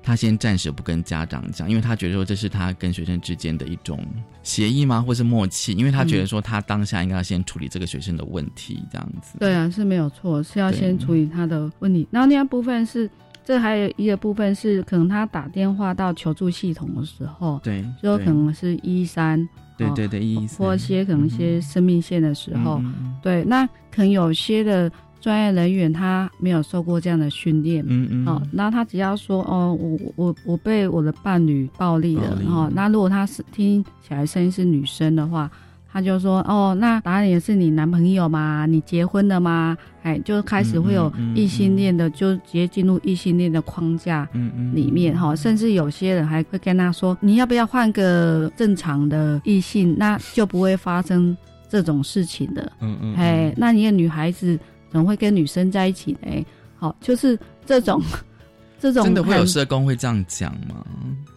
[0.08, 4.00] 他先暂时不跟家长讲，因为他觉得说这是他跟学生之间的一种
[4.42, 5.74] 协议吗，或是默契？
[5.74, 9.38] 因为他觉得说他当下应该要先处理这个学生的问题，这样子。
[9.38, 12.08] 对啊，是没有错，是要先处理他的问题。
[12.10, 13.10] 然后另外部分是，
[13.44, 19.46] 这还有一个部分是，可能他打电话到求助系统的时候，对，就可能是一三，
[19.78, 22.82] 对对对，一三，或一些可能一些生命线的时候，
[23.22, 24.90] 对，那可能有些的。
[25.28, 35.52] 专业人员他没有受过这样的训练，嗯嗯，好，那他只要说哦，我我我被我的伴侣暴力了，哈，那如果他是听起来声音是女生的话，
[35.92, 38.66] 他就说：“哦，那答案也是你男朋友吗？
[38.66, 44.26] 你结婚了吗？”哎，就开始会有异性恋的，就直接进入异性恋的框架
[44.74, 45.36] 里面哈。
[45.36, 49.94] 甚至有些人还会跟他说：“你要不要换个正常的异性？
[49.98, 51.36] 那就不会发生
[51.68, 53.16] 这种事情的。”嗯嗯。
[53.16, 54.58] 哎，那你的女孩子
[54.90, 56.46] 怎么会跟女生在一起呢？
[56.78, 58.02] 好，就是这种
[58.80, 60.86] 这种真的会有社工会这样讲吗？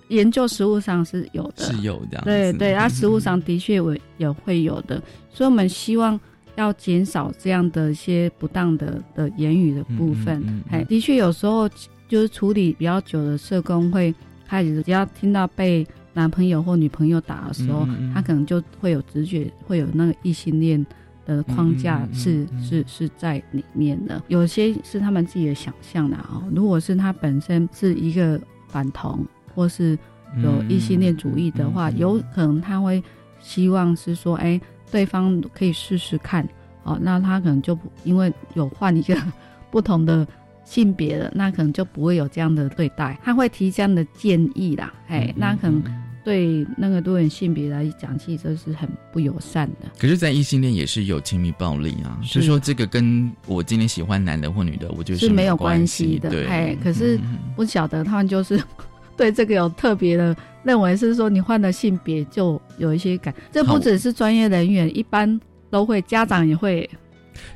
[0.09, 2.20] 研究实物上是有的，是有的。
[2.24, 5.01] 对对，它 实物上的确有也会有的，
[5.32, 6.18] 所以我们希望
[6.57, 10.62] 要减少这样的一些不当的的言语的部分。
[10.68, 11.68] 哎，的确有时候
[12.09, 14.12] 就是处理比较久的社工会
[14.46, 20.84] 开始，只要听到被男朋友或女朋友打的时候，他可能就会有直觉，会有那个异性恋
[21.37, 24.22] 的框架是是是在里面的。
[24.28, 26.43] 有些是他们自己的想象啦哦。
[26.55, 29.24] 如果是他本身是一个反同。
[29.53, 29.99] 或是
[30.45, 33.03] 有异性恋主义的话，有可能他会
[33.41, 34.59] 希望是说，哎，
[34.93, 36.49] 对方可以试试看，
[36.85, 39.20] 哦，那他可能就不因为有换一个
[39.68, 40.24] 不同的
[40.64, 45.83] 性别的，那可能就不会有这样的对待，他会提这样的建议啦，哎，那可能
[46.31, 49.89] 对那个多元性别来讲，其实这是很不友善的。
[49.99, 57.18] 可是，在异性恋也是有亲密暴力啊，是说这个跟我今天喜欢男的或女的，我觉得是没有关系的，哎，可是
[57.57, 58.62] 不晓得他们就是。
[59.16, 66.89] 对这个有特别的认为是说你换了性别就有一些感，这不只是专业人员，一般都会，家长也会。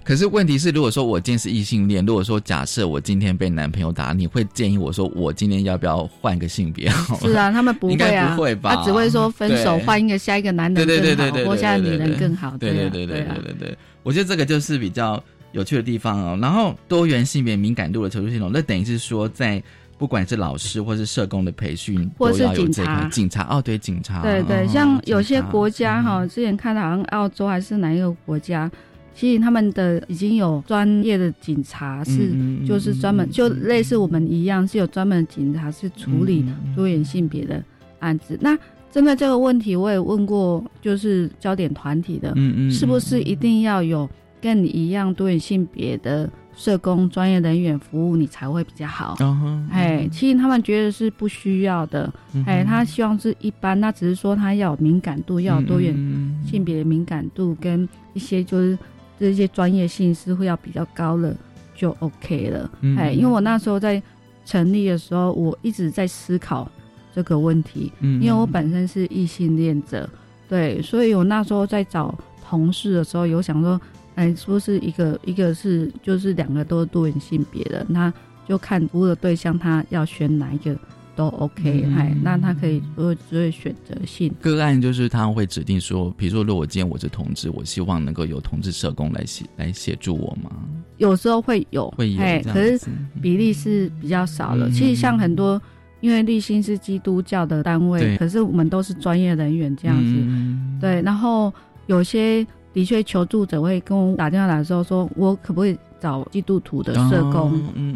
[0.03, 6.89] 可是问题是，如果说我今天是异性恋，如果说假设我今天被男朋友打，你会建议我说我今天要不要换个性别？
[7.21, 8.77] 是啊， 他们不会啊，不会吧？
[8.77, 12.57] 他只会说分手，换一个下一个男人更好，或下一个女人更好。
[12.59, 15.23] 对对对对对对对，我觉得这个就是比较
[15.53, 16.39] 有趣的地方哦。
[16.41, 19.63] 然后多元性别敏感度的求助系统，那等于是说在。
[19.97, 28.69] 不管是老师或是社工的培训，或是警察，警察哦，对，警察，对对，像有些国家哈，之前看到好像澳洲还是哪一个国家，
[29.15, 32.33] 其实他们的已经有专业的警察是，
[32.67, 36.45] 就是专门就类似我们一样是有专门的警察是处理
[36.75, 37.63] 多元性别的
[38.01, 38.37] 案子。
[38.41, 38.59] 那
[38.91, 44.09] 针对这个问题，我也问过，就是焦点团体的，嗯嗯，是不是一定要有
[44.41, 46.29] 跟你一样多元性别的？
[46.57, 49.17] 社工专业人员服务你才会比较好，
[49.73, 52.09] 哎，其实他们觉得是不需要的，
[52.47, 55.93] 哎，他希望是一般，那只是说他要有敏感度，要有多元
[56.47, 58.79] 性别敏感度跟一些就是
[59.19, 61.35] 这些专业性是会要比较高的
[61.75, 64.03] 就 OK 了，哎，因为我那时候在
[64.45, 66.71] 成立的时候，我一直在思考
[67.15, 70.09] 这个问题，嗯因为我本身是异性恋者，
[70.49, 72.15] 对，所以我那时候在找
[72.49, 73.81] 同事的时候有想说。
[74.17, 78.15] 哎，说是一个，一个是就是两个都是多元性别的，那
[78.47, 80.73] 就看服务的对象他要选哪一个
[81.17, 90.51] 都 OK，哎，那他可以做做选择性个案，就是他会指定说，比如说如果今天我是同志，我希望能够有同志社工来协来协助我吗？
[90.99, 92.81] 有时候会有，会有，哎，可是
[93.23, 94.71] 比例是比较少的。
[94.71, 95.61] 其实像很多，
[96.01, 101.53] 因为立新是基督教的单位，可是我们都是专业人员这样子，对，然后
[101.87, 102.47] 有些。
[102.75, 107.53] 的确，求助者会跟我打电话来的时候说：“我可不可以找基督徒的社工？”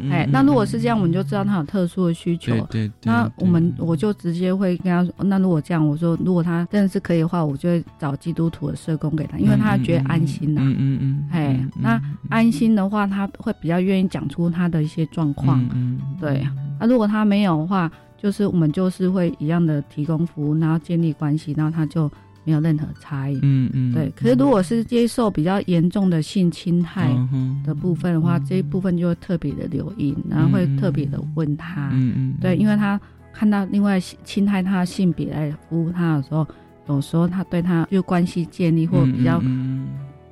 [0.08, 2.54] 哎，那如果是这样，我们就知道他有特殊的需求。
[2.70, 11.28] 对，那我们我就直接会跟他说：“那如果这样，我说如果他真的是可以的话，我就会找基督徒的社工给他，因为他觉得安心呐。”嗯嗯嗯。
[11.32, 12.00] 哎，那
[12.30, 15.60] 安心的话，他会比较愿意讲出他的一些状况。
[15.74, 16.00] 嗯。
[16.20, 16.46] 对，
[16.78, 22.08] 那如果他没有的话，就是我们就是会一样的提供服务，然后建立关系，然后他就。
[22.48, 24.10] 没有任何差异，嗯嗯，对。
[24.16, 27.14] 可是如果是接受比较严重的性侵害
[27.62, 32.98] 的部分的话，这一部分就会特别的留意，然后会特别的问他，嗯嗯，对，因为他
[33.34, 36.46] 看到另外侵害他的性别来服务他的时候，
[36.88, 39.42] 有时候他对他就关系建立或比较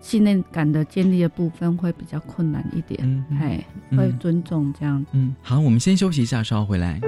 [0.00, 3.62] 信任感的建立的部分会比较困难一点，哎，
[3.94, 5.04] 会尊重这样。
[5.12, 6.98] 嗯，好，我们先休息一下，稍后回来。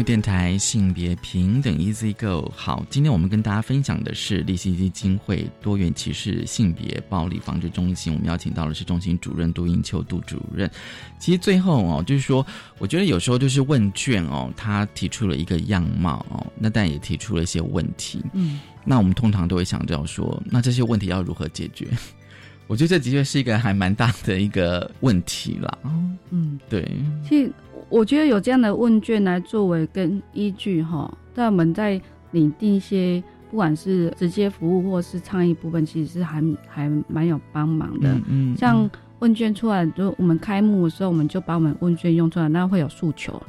[0.00, 2.50] 育电台性别平等 Easy Go。
[2.56, 8.14] 好，今天我们跟大家分享的是立信基金会多元歧视性别暴力防治中心。
[8.14, 10.70] 我们邀请到的是中心主任杜英秋杜主任。
[11.18, 12.44] 其实最后哦，就是说，
[12.78, 18.24] 我觉得有时候就是问卷哦，他提出了一个样貌哦，那但也提出了一些问题。
[18.32, 21.86] 嗯，那我们通常都会想到说，那这些问题要如何解决？
[22.66, 25.78] 我觉得这的确是一个还蛮大的一个问题啦。
[26.30, 26.90] 嗯，对。
[27.28, 27.52] 其实。
[27.90, 38.16] 我觉得有这样的问卷来作为跟依据哈，在我们在拟定一些不管是直接服务或是倡议部分，其实是还还蛮有帮忙的。
[38.28, 38.88] 嗯，像
[39.18, 43.42] 问卷出来，就我们开幕的时候，我们就把我们问卷用出来，那会有诉求，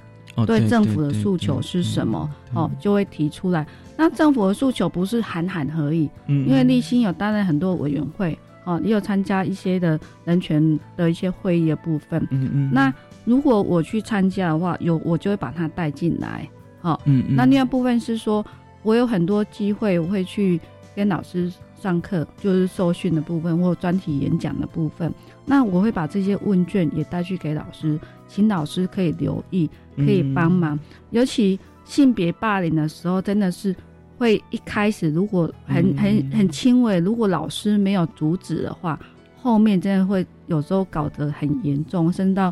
[0.48, 2.28] 对政府的诉求是什么？
[2.56, 3.66] 哦，就会提出来。
[3.96, 12.92] 那政府的诉求不是喊喊而已，嗯，因为立新有担任很多委员会，哦，也有参加一些的人权的一些会议的部分，嗯嗯，那。
[13.24, 16.50] 如果我去参加的话，有我就会把他带进来，
[16.82, 17.36] 好，嗯嗯。
[17.36, 18.44] 那另外部分是说，
[18.82, 20.60] 我有很多机会，我会去
[20.96, 25.14] 跟老师上课，就是受训的部分或专题演讲的部分。
[25.46, 30.80] 那我会把这些问卷也带去给老师，请老师可以留意，可以帮忙。
[31.12, 33.76] 尤其性别霸凌的时候，真的是
[34.18, 39.00] 会一开始如果很很很轻微，如果老师没有阻止的话，
[39.40, 42.52] 后面真的会有时候搞得很严重，甚至到。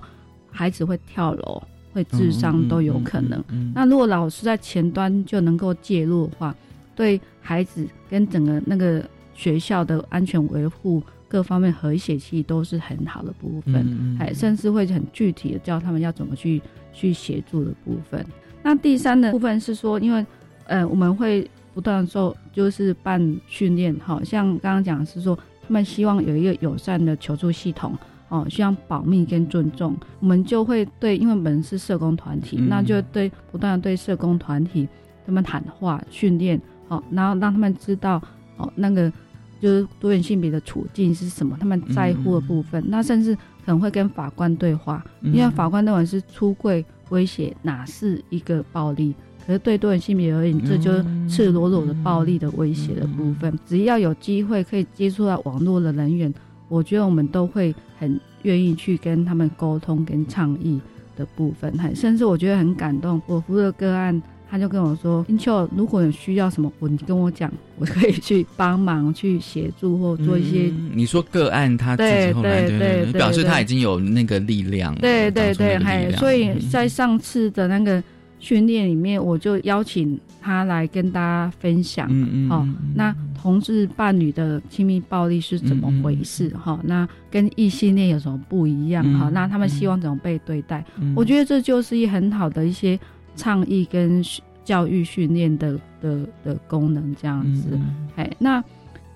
[0.59, 3.41] 孩子会跳楼，会自伤都有可能。
[3.73, 6.53] 那如果老师在前端就能够介入的话，
[6.97, 9.01] 对孩子跟整个那个
[9.33, 14.17] 学校的安全维护各方面和谐性都是很好的部分。
[14.19, 18.25] 还，甚至会很具体的教他们要怎么去去协助的部分。
[18.61, 20.25] 那第三的部分是说，因为
[20.65, 27.97] 呃我们会不断做就是办训练，好像刚刚讲是说他们希望有一个友善的求助系统。
[28.29, 34.87] 哦，需要保密跟尊重，我们就会对，因为我们是社工团体，那就对不断的对社工团体
[35.25, 38.21] 他们谈话训练，哦，然后让他们知道，
[38.57, 39.11] 哦，那个
[39.59, 49.15] 就是多元性别的处境是什么，他们在乎的部分，那甚至可能会跟法官对话，因为法官认为是出柜威胁哪是一个暴力，
[49.45, 56.31] 可是对多元性别而言，这就是赤裸裸的暴力的威胁的部分，只要有机会可以接触到网络的人员。
[56.69, 60.79] 我觉得我们都会很愿意去跟他们沟通跟倡议
[61.17, 63.21] 的部分，很甚至我觉得很感动。
[63.25, 78.01] 我服务的个案，他就跟我说：“英秋，如果有需要什么，你跟我讲，我可以去帮忙去协助或做一些。”你说个案他自己后来对对表示他已经有那个力量，对对对，还所以在上次的那个
[78.39, 82.07] 训练里面，我就邀请他来跟大家分享。
[82.09, 83.15] 嗯嗯，好，那。
[83.41, 86.49] 同志伴侣的亲密暴力是怎么回事？
[86.57, 89.01] 哈，那跟异性恋有什么不一样？
[89.13, 90.83] 哈，那他们希望怎么被对待？
[91.15, 92.99] 我觉得这就是一很好的一些
[93.37, 94.21] 倡议跟
[94.65, 97.79] 教育训练的的的功能，这样子。
[98.17, 98.61] 哎，那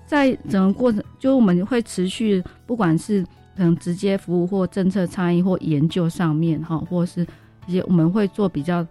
[0.06, 3.22] 在整个过程，就我们会持续，不管是
[3.54, 7.26] 可能直接服务或政策倡议或研究上面，哈，或是
[7.66, 8.82] 一些我们会做比较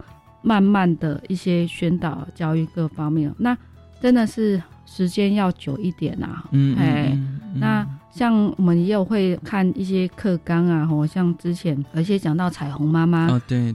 [0.44, 3.34] 慢慢的一些宣导教育各方面。
[3.38, 3.56] 那
[4.00, 4.62] 真的是。
[4.86, 6.44] 时间要久一点啊。
[6.52, 7.18] 嗯，哎，
[7.54, 13.26] 那像我们也有会看一些课纲啊，吼像之前有一些讲到彩虹妈妈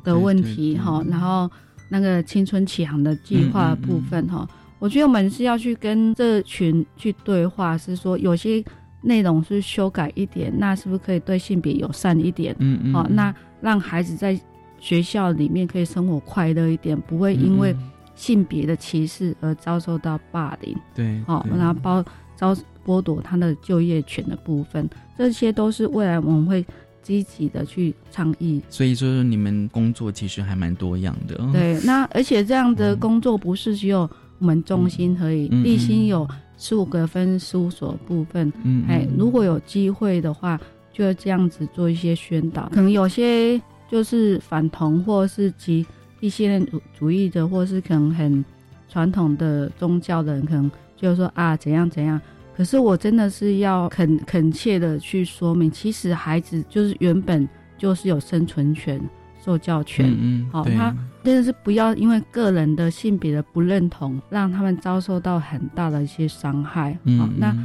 [0.03, 1.49] 的问题哈，然后
[1.89, 4.47] 那个青春启航的计划部分哈，
[4.78, 8.63] 我觉得我们是要去跟这群去对话，是说有些
[9.01, 12.55] 内容是修改一点，那是不是可以对性别友善一点？
[12.59, 14.39] 嗯嗯，好，那让孩子在
[14.80, 17.76] 学校里面可以生活快乐一点，不会因为。
[18.16, 22.04] 性别的歧视而遭受到霸凌，对，好，然后包
[22.36, 22.54] 遭
[22.86, 26.66] 剥夺他的就业权的部分，这些都是未来我们会
[27.02, 28.62] 积极的去倡议。
[28.70, 31.38] 所以说，你们工作其实还蛮多样的。
[31.54, 34.00] 对，那而且这样的工作不是只有
[34.40, 36.28] 我们中心可以，立新有
[36.58, 40.60] 十五个分事务所部分，嗯，哎，如果有机会的话，
[40.92, 43.62] 就这样子做一些宣导，可能有些
[43.92, 45.86] 就是反同或是及。
[46.22, 48.44] 一些主主义的，或是可能很
[48.90, 52.20] 传统的宗教的人，可能就是说啊，怎样怎样。
[52.54, 59.02] 可是我真的是要恳恳切的去说明，其实孩子就是原本就是有生存权、
[59.42, 60.14] 受教权。
[60.20, 66.92] 嗯，好，他真的是不要因为个人的性别的不认同，让他们遭受到很大的一些伤害。
[67.18, 67.56] 好，那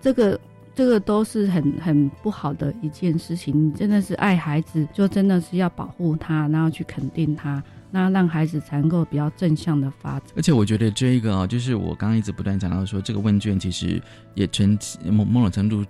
[0.00, 0.40] 这个
[0.74, 3.68] 这个都是很很不好的一件事情。
[3.68, 7.62] 你真的是爱孩子，就真的是要保护他，然后去肯定他。
[7.92, 10.28] 那让孩子才能够比较正向的发展。
[10.36, 14.00] 而且我觉得这一个啊，就是我刚刚一直不断讲到说，这个问卷其实
[14.34, 15.84] 也呈某某种程度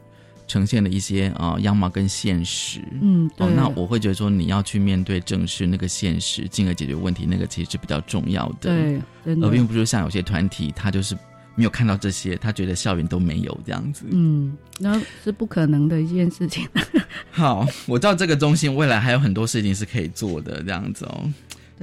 [0.47, 2.81] 呈现了一些啊样貌跟现实。
[3.03, 3.47] 嗯，对。
[3.55, 9.01] 那我会觉得说，你要去面对正视那个现实，进而解决问题，那个其实是比较重要的。
[9.24, 11.14] 对，而并不是像有些团体，他就是
[11.61, 14.06] 没有看到这些，他觉得校园都没有这样子。
[14.11, 16.66] 嗯，那是不可能的一件事情。
[17.30, 21.30] 好，我知道这个中心未来还有很多事情是可以做的，这样子哦。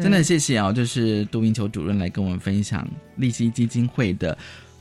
[0.01, 4.35] 真的谢谢啊，就是杜英球主任来跟我们分享利息基金会的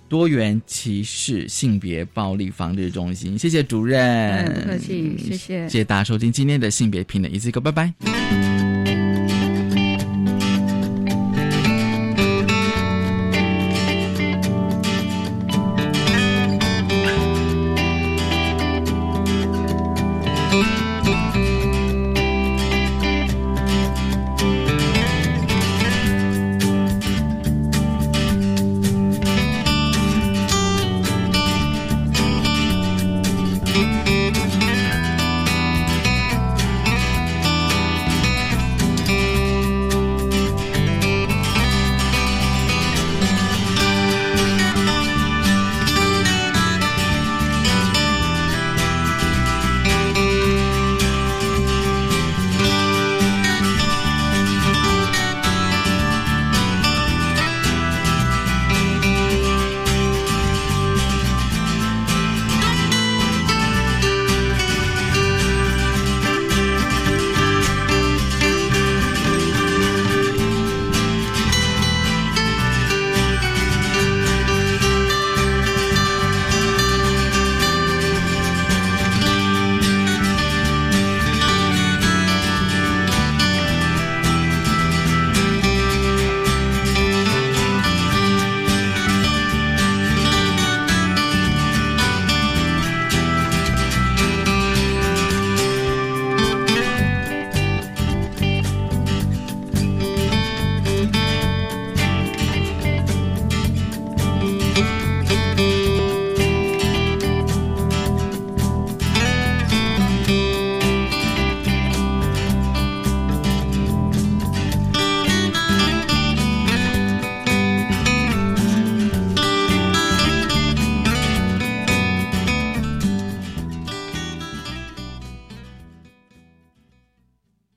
[0.09, 9.06] 多元歧视性别暴力防治中心，谢谢主任，不客气，谢谢，谢谢大家收听今天的性别平等一次一个，拜拜。